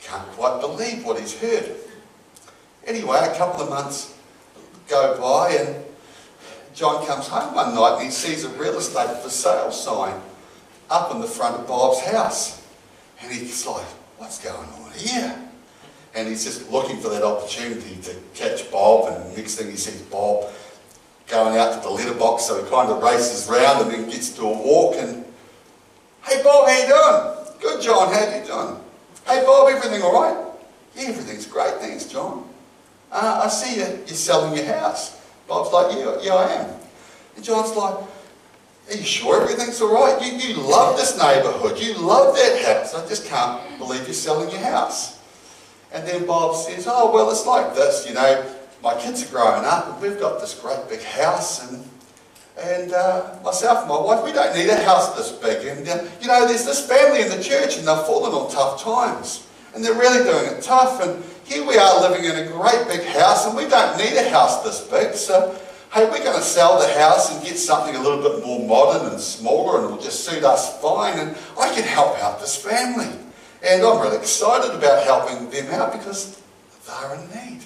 Can't 0.00 0.26
quite 0.28 0.60
believe 0.60 1.04
what 1.04 1.18
he's 1.18 1.36
heard. 1.38 1.74
Anyway, 2.86 3.18
a 3.18 3.34
couple 3.36 3.62
of 3.62 3.68
months 3.68 4.16
go 4.88 5.20
by 5.20 5.50
and 5.52 5.84
John 6.72 7.04
comes 7.06 7.26
home 7.26 7.54
one 7.54 7.74
night 7.74 7.96
and 7.96 8.04
he 8.04 8.10
sees 8.10 8.44
a 8.44 8.48
real 8.50 8.78
estate 8.78 9.22
for 9.22 9.28
sale 9.28 9.72
sign 9.72 10.20
up 10.88 11.12
in 11.12 11.20
the 11.20 11.26
front 11.26 11.56
of 11.56 11.66
Bob's 11.66 12.00
house. 12.00 12.64
And 13.20 13.32
he's 13.32 13.66
like, 13.66 13.84
what's 14.18 14.42
going 14.42 14.56
on 14.56 14.92
here? 14.92 15.49
And 16.14 16.28
he's 16.28 16.44
just 16.44 16.70
looking 16.70 16.98
for 16.98 17.08
that 17.08 17.22
opportunity 17.22 17.96
to 18.02 18.14
catch 18.34 18.70
Bob. 18.70 19.12
And 19.12 19.36
next 19.36 19.56
thing 19.56 19.70
he 19.70 19.76
sees 19.76 20.02
Bob 20.02 20.50
going 21.28 21.56
out 21.56 21.74
to 21.74 21.80
the 21.80 21.90
letterbox, 21.90 22.44
so 22.44 22.62
he 22.62 22.68
kind 22.68 22.90
of 22.90 23.02
races 23.02 23.48
round 23.48 23.82
and 23.82 23.90
then 23.92 24.10
gets 24.10 24.30
to 24.30 24.42
a 24.42 24.52
walk. 24.52 24.96
And 24.96 25.24
hey, 26.24 26.42
Bob, 26.42 26.68
how 26.68 26.78
you 26.78 26.86
doing? 26.86 27.60
Good, 27.60 27.82
John. 27.82 28.12
How 28.12 28.20
you 28.20 28.44
doing? 28.44 28.80
Hey, 29.26 29.44
Bob, 29.44 29.70
everything 29.70 30.02
all 30.02 30.20
right? 30.20 30.46
Yeah, 30.96 31.08
everything's 31.08 31.46
great, 31.46 31.74
thanks, 31.74 32.06
John. 32.06 32.48
Uh, 33.12 33.42
I 33.44 33.48
see 33.48 33.76
you, 33.76 33.86
you're 34.06 34.08
selling 34.08 34.56
your 34.56 34.66
house. 34.74 35.20
Bob's 35.46 35.72
like, 35.72 35.96
yeah, 35.96 36.18
yeah, 36.22 36.34
I 36.34 36.52
am. 36.52 36.80
And 37.36 37.44
John's 37.44 37.76
like, 37.76 37.94
are 37.94 38.96
you 38.96 39.04
sure 39.04 39.42
everything's 39.42 39.80
all 39.80 39.94
right? 39.94 40.20
You, 40.20 40.32
you 40.36 40.54
love 40.60 40.96
this 40.96 41.16
neighbourhood. 41.16 41.78
You 41.78 41.94
love 41.94 42.34
that 42.34 42.64
house. 42.64 42.94
I 42.94 43.06
just 43.08 43.26
can't 43.26 43.78
believe 43.78 44.02
you're 44.02 44.14
selling 44.14 44.50
your 44.50 44.60
house. 44.60 45.19
And 45.92 46.06
then 46.06 46.26
Bob 46.26 46.54
says, 46.56 46.86
oh, 46.88 47.12
well, 47.12 47.30
it's 47.30 47.46
like 47.46 47.74
this, 47.74 48.06
you 48.06 48.14
know, 48.14 48.54
my 48.82 48.94
kids 49.00 49.26
are 49.26 49.30
growing 49.30 49.64
up 49.64 49.88
and 49.88 50.00
we've 50.00 50.18
got 50.18 50.40
this 50.40 50.58
great 50.58 50.88
big 50.88 51.02
house 51.02 51.68
and 51.68 51.84
and 52.62 52.92
uh, 52.92 53.38
myself 53.42 53.80
and 53.80 53.88
my 53.88 53.98
wife, 53.98 54.24
we 54.24 54.32
don't 54.32 54.54
need 54.54 54.68
a 54.68 54.82
house 54.82 55.16
this 55.16 55.32
big. 55.32 55.66
And, 55.66 55.88
uh, 55.88 56.04
you 56.20 56.28
know, 56.28 56.46
there's 56.46 56.66
this 56.66 56.86
family 56.86 57.22
in 57.22 57.30
the 57.30 57.42
church 57.42 57.78
and 57.78 57.88
they've 57.88 58.06
fallen 58.06 58.32
on 58.32 58.50
tough 58.50 58.82
times. 58.82 59.46
And 59.74 59.84
they're 59.84 59.94
really 59.94 60.24
doing 60.24 60.56
it 60.56 60.62
tough. 60.62 61.00
And 61.02 61.24
here 61.44 61.66
we 61.66 61.78
are 61.78 62.00
living 62.02 62.24
in 62.24 62.36
a 62.36 62.46
great 62.50 62.86
big 62.86 63.06
house 63.06 63.46
and 63.46 63.56
we 63.56 63.66
don't 63.66 63.96
need 63.96 64.14
a 64.16 64.28
house 64.28 64.62
this 64.62 64.80
big. 64.88 65.14
So, 65.14 65.58
hey, 65.94 66.04
we're 66.04 66.22
going 66.22 66.36
to 66.36 66.42
sell 66.42 66.78
the 66.78 66.92
house 66.98 67.34
and 67.34 67.42
get 67.42 67.56
something 67.56 67.96
a 67.96 68.00
little 68.00 68.20
bit 68.20 68.44
more 68.44 68.66
modern 68.66 69.10
and 69.10 69.20
smaller 69.20 69.78
and 69.78 69.86
it'll 69.86 70.02
just 70.02 70.24
suit 70.24 70.44
us 70.44 70.80
fine. 70.82 71.18
And 71.18 71.36
I 71.58 71.72
can 71.74 71.84
help 71.84 72.18
out 72.18 72.40
this 72.40 72.56
family. 72.56 73.08
And 73.62 73.82
I'm 73.82 74.00
really 74.00 74.16
excited 74.16 74.74
about 74.74 75.04
helping 75.04 75.50
them 75.50 75.66
out 75.72 75.92
because 75.92 76.40
they're 76.86 77.14
in 77.14 77.28
need. 77.30 77.64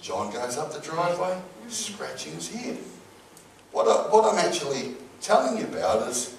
John 0.00 0.32
goes 0.32 0.56
up 0.56 0.72
the 0.72 0.80
driveway, 0.80 1.30
mm-hmm. 1.30 1.68
scratching 1.68 2.34
his 2.34 2.48
head. 2.48 2.78
What, 3.72 3.88
I, 3.88 4.12
what 4.12 4.32
I'm 4.32 4.38
actually 4.38 4.94
telling 5.20 5.58
you 5.58 5.64
about 5.64 6.08
is 6.08 6.36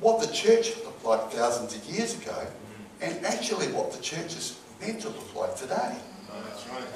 what 0.00 0.20
the 0.20 0.32
church 0.32 0.76
looked 0.84 1.04
like 1.04 1.30
thousands 1.30 1.74
of 1.74 1.84
years 1.84 2.14
ago 2.14 2.32
mm-hmm. 2.32 3.02
and 3.02 3.26
actually 3.26 3.66
what 3.68 3.92
the 3.92 4.02
church 4.02 4.36
is 4.36 4.58
meant 4.80 5.00
to 5.00 5.08
look 5.08 5.34
like 5.34 5.56
today. 5.56 5.96
Oh, 6.30 6.86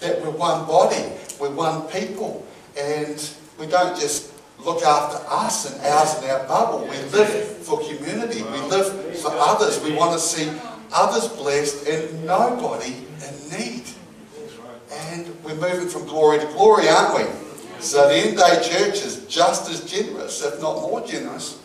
that 0.00 0.22
we're 0.22 0.30
one 0.30 0.66
body, 0.66 1.12
we're 1.40 1.50
one 1.50 1.82
people, 1.88 2.46
and 2.78 3.30
we 3.58 3.66
don't 3.66 3.98
just 3.98 4.32
look 4.68 4.82
after 4.82 5.24
us 5.30 5.72
and 5.72 5.82
ours 5.86 6.14
and 6.18 6.30
our 6.30 6.46
bubble. 6.46 6.80
We 6.82 6.98
live 7.16 7.56
for 7.58 7.80
community, 7.80 8.42
we 8.42 8.60
live 8.68 9.16
for 9.16 9.30
others. 9.32 9.82
We 9.82 9.94
want 9.94 10.12
to 10.12 10.18
see 10.18 10.50
others 10.92 11.26
blessed 11.28 11.88
and 11.88 12.26
nobody 12.26 12.94
in 12.94 13.58
need. 13.58 13.84
And 14.90 15.42
we're 15.42 15.54
moving 15.54 15.88
from 15.88 16.04
glory 16.04 16.40
to 16.40 16.46
glory, 16.48 16.86
aren't 16.86 17.16
we? 17.16 17.80
So 17.80 18.08
the 18.08 18.14
end 18.14 18.36
day 18.36 18.60
church 18.62 19.02
is 19.04 19.24
just 19.26 19.70
as 19.70 19.90
generous, 19.90 20.44
if 20.44 20.60
not 20.60 20.82
more 20.82 21.00
generous, 21.06 21.62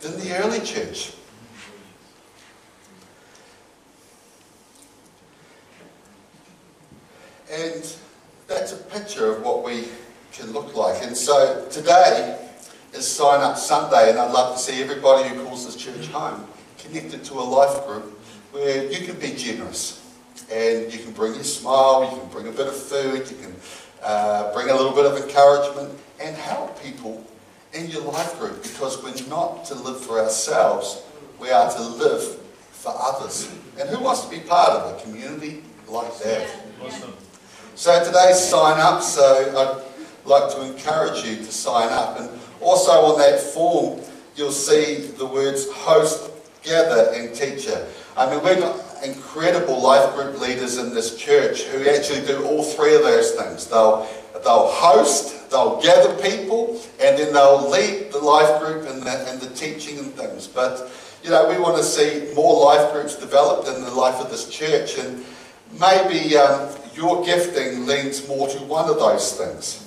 than 0.00 0.12
the 0.20 0.36
early 0.36 0.60
church. 0.60 1.12
And 7.50 7.96
that's 8.46 8.72
a 8.72 8.76
picture 8.76 9.32
of 9.32 9.42
what 9.42 9.64
we 9.64 9.88
can 10.30 10.52
look 10.52 10.76
like. 10.76 11.02
And 11.02 11.16
so 11.16 11.66
today 11.70 12.43
is 12.94 13.08
Sign 13.08 13.40
Up 13.40 13.56
Sunday, 13.56 14.10
and 14.10 14.18
I'd 14.18 14.30
love 14.30 14.54
to 14.54 14.62
see 14.62 14.80
everybody 14.80 15.28
who 15.28 15.44
calls 15.44 15.66
this 15.66 15.74
church 15.74 16.06
home 16.08 16.46
connected 16.78 17.24
to 17.24 17.34
a 17.34 17.42
life 17.42 17.84
group 17.86 18.04
where 18.52 18.90
you 18.90 19.04
can 19.04 19.18
be 19.18 19.34
generous. 19.34 20.00
And 20.52 20.92
you 20.92 21.00
can 21.00 21.12
bring 21.12 21.34
your 21.34 21.44
smile, 21.44 22.04
you 22.04 22.20
can 22.20 22.28
bring 22.28 22.48
a 22.48 22.52
bit 22.52 22.68
of 22.68 22.76
food, 22.76 23.28
you 23.30 23.36
can 23.36 23.54
uh, 24.02 24.52
bring 24.52 24.68
a 24.68 24.74
little 24.74 24.92
bit 24.92 25.06
of 25.06 25.16
encouragement 25.16 25.98
and 26.20 26.36
help 26.36 26.80
people 26.82 27.24
in 27.72 27.90
your 27.90 28.02
life 28.02 28.38
group 28.38 28.62
because 28.62 29.02
we're 29.02 29.28
not 29.28 29.64
to 29.64 29.74
live 29.74 30.00
for 30.00 30.20
ourselves, 30.20 31.02
we 31.40 31.50
are 31.50 31.72
to 31.72 31.82
live 31.82 32.22
for 32.70 32.92
others. 32.96 33.50
And 33.80 33.88
who 33.88 34.04
wants 34.04 34.24
to 34.24 34.30
be 34.30 34.40
part 34.40 34.70
of 34.70 34.96
a 34.96 35.02
community 35.02 35.64
like 35.88 36.16
that? 36.18 36.48
Awesome. 36.82 37.14
So 37.74 38.04
today's 38.04 38.38
sign 38.38 38.78
up, 38.78 39.02
so 39.02 39.50
I'd 39.56 40.28
like 40.28 40.54
to 40.54 40.62
encourage 40.62 41.24
you 41.24 41.36
to 41.36 41.50
sign 41.50 41.88
up. 41.88 42.20
And 42.20 42.30
also 42.64 42.92
on 42.92 43.18
that 43.18 43.40
form, 43.40 44.00
you'll 44.36 44.50
see 44.50 45.06
the 45.18 45.26
words 45.26 45.70
host, 45.70 46.30
gather, 46.62 47.12
and 47.14 47.34
teacher. 47.34 47.86
I 48.16 48.30
mean, 48.30 48.42
we've 48.44 48.58
got 48.58 48.80
incredible 49.04 49.80
life 49.82 50.14
group 50.14 50.40
leaders 50.40 50.78
in 50.78 50.94
this 50.94 51.16
church 51.16 51.62
who 51.64 51.88
actually 51.88 52.26
do 52.26 52.44
all 52.44 52.62
three 52.62 52.94
of 52.94 53.02
those 53.02 53.32
things. 53.32 53.66
They'll, 53.66 54.08
they'll 54.42 54.68
host, 54.68 55.50
they'll 55.50 55.80
gather 55.82 56.14
people, 56.22 56.80
and 57.00 57.18
then 57.18 57.32
they'll 57.32 57.68
lead 57.68 58.12
the 58.12 58.18
life 58.18 58.60
group 58.60 58.88
and 58.88 59.02
the, 59.02 59.30
and 59.30 59.40
the 59.40 59.54
teaching 59.54 59.98
and 59.98 60.12
things. 60.14 60.46
But, 60.46 60.90
you 61.22 61.30
know, 61.30 61.48
we 61.48 61.58
want 61.58 61.76
to 61.76 61.84
see 61.84 62.32
more 62.34 62.64
life 62.64 62.92
groups 62.92 63.16
developed 63.16 63.68
in 63.68 63.82
the 63.84 63.90
life 63.90 64.20
of 64.20 64.30
this 64.30 64.48
church. 64.48 64.98
And 64.98 65.24
maybe 65.78 66.36
um, 66.36 66.70
your 66.94 67.24
gifting 67.24 67.86
leans 67.86 68.26
more 68.28 68.48
to 68.48 68.58
one 68.60 68.88
of 68.88 68.96
those 68.96 69.32
things. 69.36 69.83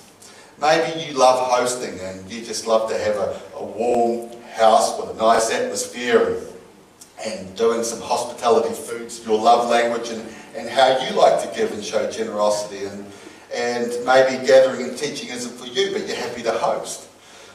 Maybe 0.60 1.02
you 1.02 1.14
love 1.14 1.52
hosting 1.52 2.00
and 2.00 2.30
you 2.32 2.44
just 2.44 2.66
love 2.66 2.90
to 2.90 2.98
have 2.98 3.16
a, 3.16 3.42
a 3.56 3.64
warm 3.64 4.30
house 4.54 5.00
with 5.00 5.16
a 5.16 5.20
nice 5.20 5.52
atmosphere 5.52 6.36
and 6.36 6.48
and 7.26 7.56
doing 7.56 7.84
some 7.84 8.02
hospitality 8.02 8.74
foods, 8.74 9.26
your 9.26 9.40
love 9.40 9.70
language, 9.70 10.10
and, 10.10 10.24
and 10.56 10.70
how 10.70 11.00
you 11.00 11.16
like 11.16 11.42
to 11.42 11.58
give 11.58 11.72
and 11.72 11.84
show 11.84 12.10
generosity. 12.12 12.86
And, 12.86 13.06
and 13.54 14.06
maybe 14.06 14.46
gathering 14.46 14.88
and 14.88 14.98
teaching 14.98 15.30
isn't 15.30 15.54
for 15.58 15.66
you, 15.66 15.92
but 15.94 16.08
you're 16.08 16.18
happy 16.18 16.44
to 16.44 16.52
host. 16.52 17.08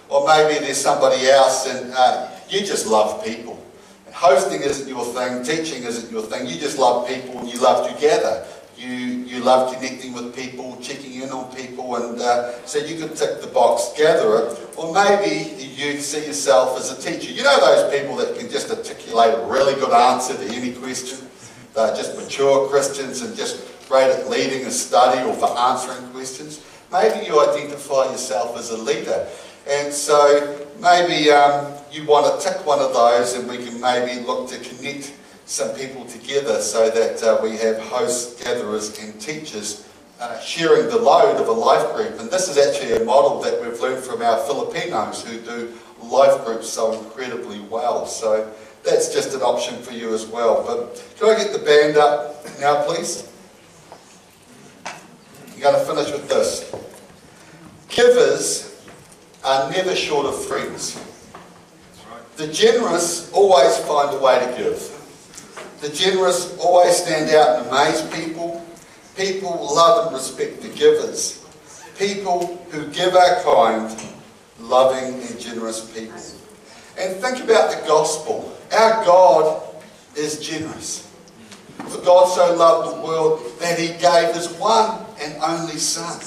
Or 0.09 0.27
maybe 0.27 0.59
there's 0.59 0.81
somebody 0.81 1.29
else 1.29 1.67
and 1.67 1.93
uh, 1.95 2.31
you 2.49 2.61
just 2.61 2.87
love 2.87 3.25
people. 3.25 3.59
Hosting 4.12 4.61
isn't 4.62 4.88
your 4.88 5.05
thing, 5.05 5.43
teaching 5.43 5.85
isn't 5.85 6.11
your 6.11 6.23
thing. 6.23 6.47
You 6.47 6.59
just 6.59 6.79
love 6.79 7.09
people 7.09 7.38
and 7.38 7.49
you 7.49 7.59
love 7.61 7.88
to 7.88 8.01
gather. 8.01 8.47
You, 8.83 8.90
you 8.90 9.38
love 9.45 9.73
connecting 9.73 10.12
with 10.12 10.35
people, 10.35 10.77
checking 10.83 11.14
in 11.23 11.31
on 11.31 11.55
people, 11.55 11.95
and 11.95 12.21
uh, 12.21 12.66
so 12.66 12.79
you 12.79 12.99
can 12.99 13.14
tick 13.14 13.40
the 13.40 13.47
box 13.47 13.92
gatherer. 13.97 14.57
Or 14.77 14.92
maybe 14.92 15.62
you 15.62 16.01
see 16.01 16.27
yourself 16.27 16.77
as 16.77 16.90
a 16.90 17.01
teacher. 17.01 17.31
You 17.31 17.45
know 17.45 17.61
those 17.61 17.97
people 17.97 18.16
that 18.16 18.37
can 18.37 18.51
just 18.51 18.71
articulate 18.71 19.35
a 19.35 19.47
really 19.47 19.75
good 19.75 19.92
answer 19.92 20.35
to 20.35 20.45
any 20.53 20.73
question? 20.73 21.29
They're 21.75 21.95
just 21.95 22.16
mature 22.16 22.68
Christians 22.68 23.23
and 23.23 23.37
just 23.37 23.88
great 23.88 24.11
at 24.11 24.29
leading 24.29 24.66
a 24.66 24.71
study 24.73 25.23
or 25.23 25.35
for 25.35 25.57
answering 25.57 26.11
questions. 26.11 26.61
Maybe 26.90 27.25
you 27.25 27.40
identify 27.40 28.11
yourself 28.11 28.59
as 28.59 28.71
a 28.71 28.77
leader. 28.77 29.29
And 29.68 29.92
so 29.92 30.66
maybe 30.81 31.31
um, 31.31 31.73
you 31.92 32.05
want 32.05 32.40
to 32.40 32.49
tick 32.49 32.66
one 32.66 32.81
of 32.81 32.92
those 32.92 33.35
and 33.35 33.49
we 33.49 33.59
can 33.59 33.81
maybe 33.81 34.27
look 34.27 34.49
to 34.51 34.59
connect 34.59 35.14
some 35.53 35.75
people 35.75 36.03
together 36.07 36.61
so 36.62 36.88
that 36.88 37.23
uh, 37.23 37.38
we 37.43 37.59
have 37.59 37.79
hosts, 37.79 38.43
gatherers, 38.43 38.99
and 39.01 39.21
teachers 39.21 39.87
uh, 40.19 40.41
sharing 40.41 40.88
the 40.88 40.97
load 40.97 41.38
of 41.38 41.47
a 41.47 41.53
life 41.53 41.95
group. 41.95 42.19
And 42.19 42.31
this 42.31 42.49
is 42.49 42.57
actually 42.57 42.95
a 42.95 43.05
model 43.05 43.38
that 43.43 43.61
we've 43.61 43.79
learned 43.79 44.03
from 44.03 44.23
our 44.23 44.38
Filipinos 44.47 45.23
who 45.23 45.38
do 45.41 45.79
life 46.03 46.43
groups 46.47 46.71
so 46.71 46.99
incredibly 46.99 47.61
well. 47.61 48.07
So 48.07 48.51
that's 48.83 49.12
just 49.12 49.35
an 49.35 49.43
option 49.43 49.77
for 49.83 49.93
you 49.93 50.15
as 50.15 50.25
well. 50.25 50.65
But 50.67 51.05
can 51.19 51.29
I 51.29 51.37
get 51.37 51.53
the 51.53 51.59
band 51.59 51.99
up 51.99 52.47
now, 52.59 52.87
please? 52.87 53.31
I'm 54.87 55.61
going 55.61 55.75
to 55.79 55.85
finish 55.85 56.11
with 56.12 56.31
this. 56.31 56.75
Givers 57.91 58.83
are 59.45 59.71
never 59.71 59.95
short 59.95 60.25
of 60.25 60.43
friends. 60.47 60.99
The 62.37 62.47
generous 62.49 63.31
always 63.33 63.77
find 63.81 64.17
a 64.17 64.19
way 64.19 64.38
to 64.38 64.57
give. 64.57 64.91
The 65.83 65.88
generous 65.88 66.57
always 66.59 66.97
stand 66.97 67.35
out 67.35 67.59
and 67.59 67.66
amaze 67.66 68.03
people. 68.14 68.64
People 69.16 69.51
love 69.75 70.07
and 70.07 70.14
respect 70.14 70.62
the 70.62 70.68
givers. 70.68 71.45
People 71.99 72.57
who 72.71 72.87
give 72.90 73.16
are 73.16 73.42
kind, 73.42 73.90
loving 74.61 75.21
and 75.21 75.40
generous 75.40 75.90
people. 75.92 76.21
And 76.97 77.16
think 77.16 77.42
about 77.42 77.73
the 77.73 77.85
gospel. 77.88 78.57
Our 78.71 79.05
God 79.05 79.61
is 80.16 80.38
generous. 80.38 81.11
For 81.88 82.01
God 82.03 82.27
so 82.27 82.55
loved 82.55 82.97
the 82.97 83.03
world 83.05 83.42
that 83.59 83.77
he 83.77 83.88
gave 83.88 84.37
his 84.37 84.53
one 84.61 85.05
and 85.21 85.35
only 85.42 85.79
Son. 85.79 86.23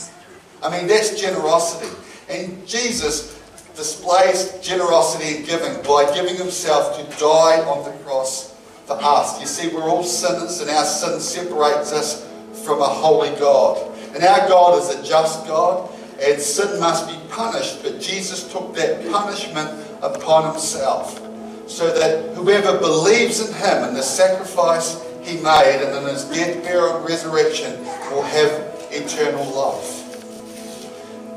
I 0.61 0.69
mean, 0.69 0.85
that's 0.85 1.17
generosity. 1.19 1.95
And 2.27 2.67
Jesus 2.67 3.41
displays 3.73 4.59
generosity 4.61 5.37
and 5.37 5.45
giving 5.45 5.81
by 5.83 6.13
giving 6.13 6.35
himself 6.35 6.97
to 6.97 7.19
die 7.21 7.63
on 7.63 7.85
the 7.85 7.97
cross 8.03 8.54
for 8.85 8.97
us. 9.01 9.39
You 9.39 9.47
see, 9.47 9.73
we're 9.73 9.89
all 9.89 10.03
sinners, 10.03 10.61
and 10.61 10.69
our 10.69 10.85
sin 10.85 11.19
separates 11.19 11.91
us 11.91 12.27
from 12.63 12.81
a 12.81 12.85
holy 12.87 13.29
God. 13.39 13.91
And 14.13 14.23
our 14.23 14.47
God 14.47 14.81
is 14.81 14.89
a 14.89 15.03
just 15.03 15.45
God, 15.47 15.89
and 16.21 16.41
sin 16.41 16.79
must 16.79 17.07
be 17.07 17.17
punished. 17.29 17.83
But 17.83 17.99
Jesus 17.99 18.51
took 18.51 18.75
that 18.75 19.05
punishment 19.11 19.69
upon 20.01 20.51
himself 20.51 21.21
so 21.67 21.91
that 21.93 22.35
whoever 22.35 22.77
believes 22.77 23.47
in 23.47 23.53
him 23.55 23.83
and 23.83 23.95
the 23.95 24.03
sacrifice 24.03 25.03
he 25.23 25.37
made 25.37 25.81
and 25.83 25.97
in 25.97 26.13
his 26.13 26.25
death, 26.25 26.63
burial, 26.63 26.97
and 26.97 27.09
resurrection 27.09 27.83
will 28.11 28.21
have 28.21 28.51
eternal 28.91 29.45
life. 29.45 30.03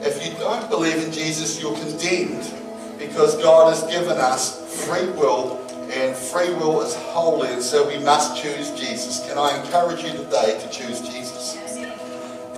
If 0.02 0.24
you 0.24 0.38
don't 0.38 0.68
believe 0.68 1.02
in 1.02 1.10
Jesus, 1.10 1.60
you're 1.60 1.76
condemned 1.76 2.54
because 2.98 3.36
God 3.42 3.72
has 3.72 3.82
given 3.90 4.18
us 4.18 4.84
free 4.84 5.08
will 5.12 5.67
and 5.90 6.14
free 6.14 6.52
will 6.54 6.82
is 6.82 6.94
holy, 6.94 7.48
and 7.52 7.62
so 7.62 7.86
we 7.88 7.98
must 7.98 8.40
choose 8.42 8.70
Jesus. 8.72 9.26
Can 9.26 9.38
I 9.38 9.58
encourage 9.62 10.02
you 10.02 10.12
today 10.12 10.58
to 10.60 10.70
choose 10.70 11.00
Jesus? 11.00 11.54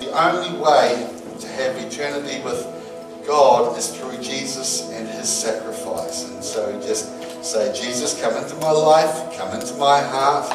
The 0.01 0.11
only 0.12 0.59
way 0.59 1.09
to 1.38 1.47
have 1.47 1.77
eternity 1.77 2.43
with 2.43 2.66
God 3.27 3.79
is 3.79 3.97
through 3.97 4.21
Jesus 4.21 4.90
and 4.90 5.07
his 5.09 5.29
sacrifice. 5.29 6.29
And 6.29 6.43
so 6.43 6.73
just 6.81 7.45
say, 7.45 7.73
Jesus, 7.73 8.21
come 8.21 8.35
into 8.43 8.57
my 8.57 8.73
life, 8.73 9.37
come 9.37 9.55
into 9.55 9.75
my 9.75 10.01
heart, 10.01 10.51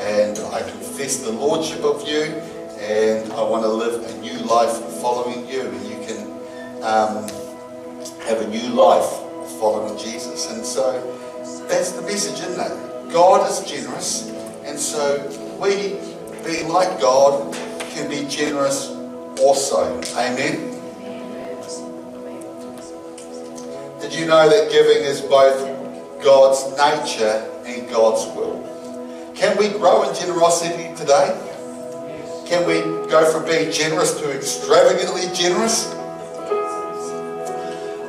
and 0.00 0.38
I 0.54 0.60
confess 0.60 1.18
the 1.18 1.32
Lordship 1.32 1.82
of 1.82 2.06
you, 2.06 2.22
and 2.78 3.32
I 3.32 3.42
want 3.42 3.64
to 3.64 3.68
live 3.68 4.02
a 4.08 4.18
new 4.20 4.38
life 4.44 4.76
following 5.00 5.48
you. 5.48 5.62
And 5.62 5.86
you 5.86 6.06
can 6.06 6.26
um, 6.82 7.28
have 8.26 8.40
a 8.40 8.48
new 8.48 8.68
life 8.68 9.10
following 9.58 9.98
Jesus. 9.98 10.50
And 10.50 10.64
so 10.64 11.18
that's 11.72 11.92
the 11.92 12.02
message, 12.02 12.38
isn't 12.40 12.60
it? 12.60 13.12
God 13.12 13.50
is 13.50 13.64
generous, 13.64 14.28
and 14.64 14.78
so 14.78 15.16
we, 15.58 15.96
being 16.44 16.68
like 16.68 17.00
God, 17.00 17.54
can 17.92 18.10
be 18.10 18.28
generous 18.28 18.90
also. 19.40 19.98
Amen. 20.12 20.68
Did 24.00 24.14
you 24.14 24.26
know 24.26 24.48
that 24.50 24.70
giving 24.70 25.02
is 25.02 25.22
both 25.22 26.22
God's 26.22 26.70
nature 26.76 27.50
and 27.64 27.88
God's 27.88 28.26
will? 28.36 29.32
Can 29.34 29.56
we 29.56 29.70
grow 29.70 30.06
in 30.08 30.14
generosity 30.14 30.94
today? 30.94 31.32
Can 32.46 32.66
we 32.66 32.80
go 33.08 33.32
from 33.32 33.46
being 33.46 33.72
generous 33.72 34.20
to 34.20 34.30
extravagantly 34.30 35.22
generous? 35.34 36.01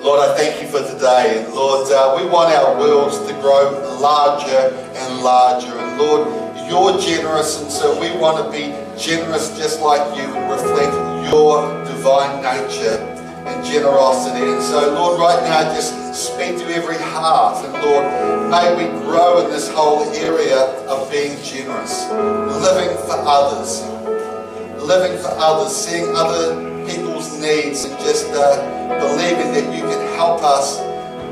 Lord, 0.03 0.19
I 0.19 0.35
thank 0.35 0.61
you 0.61 0.67
for 0.67 0.85
today. 0.85 1.47
Lord, 1.53 1.89
uh, 1.89 2.19
we 2.19 2.29
want 2.29 2.53
our 2.53 2.77
worlds 2.77 3.19
to 3.19 3.33
grow 3.39 3.71
larger 4.01 4.75
and 4.75 5.23
larger. 5.23 5.71
And 5.71 5.97
Lord, 5.97 6.27
you're 6.67 6.99
generous, 6.99 7.61
and 7.61 7.71
so 7.71 7.97
we 8.01 8.11
want 8.19 8.43
to 8.43 8.51
be 8.51 8.75
generous 8.99 9.57
just 9.57 9.79
like 9.79 10.03
you 10.17 10.25
and 10.25 10.51
reflect 10.51 10.91
your 11.31 11.63
divine 11.85 12.43
nature 12.43 12.99
and 13.47 13.65
generosity. 13.65 14.43
And 14.43 14.61
so, 14.61 14.93
Lord, 14.93 15.21
right 15.21 15.41
now, 15.43 15.73
just 15.73 15.95
speak 16.13 16.57
to 16.57 16.65
every 16.75 16.97
heart. 16.97 17.63
And 17.63 17.73
Lord, 17.81 18.51
may 18.51 18.75
we 18.75 18.91
grow 19.05 19.45
in 19.45 19.51
this 19.51 19.69
whole 19.69 20.03
area 20.11 20.65
of 20.83 21.09
being 21.09 21.41
generous, 21.41 22.09
living 22.59 22.91
for 23.07 23.15
others, 23.23 23.81
living 24.83 25.17
for 25.17 25.31
others, 25.39 25.73
seeing 25.73 26.13
other 26.13 26.72
needs, 27.43 27.84
and 27.84 27.99
just 27.99 28.27
uh, 28.32 28.99
believing 28.99 29.51
that 29.51 29.75
you 29.75 29.82
can 29.82 30.15
help 30.15 30.41
us 30.41 30.79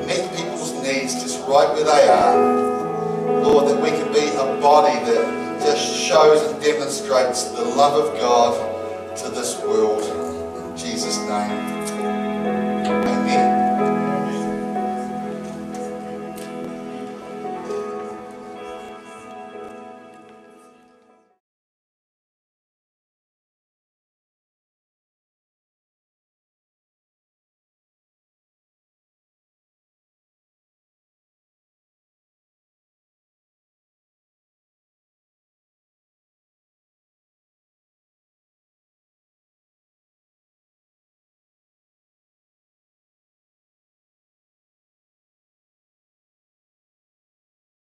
meet 0.06 0.30
people's 0.36 0.74
needs 0.84 1.24
just 1.24 1.39
right 1.47 1.69
where 1.74 1.86
they 1.86 2.08
are. 2.10 3.41
Lord, 3.41 3.69
that 3.69 3.82
we 3.82 3.89
can 3.89 4.12
be 4.12 4.28
a 4.36 4.62
body 4.62 4.93
that 5.06 5.62
just 5.62 5.97
shows 5.97 6.52
and 6.52 6.62
demonstrates 6.62 7.45
the 7.45 7.63
love 7.63 7.93
of 8.06 8.19
God 8.19 9.15
to 9.17 9.30
this 9.30 9.58
world. 9.62 10.04
In 10.04 10.78
Jesus' 10.78 11.17
name. 11.19 11.70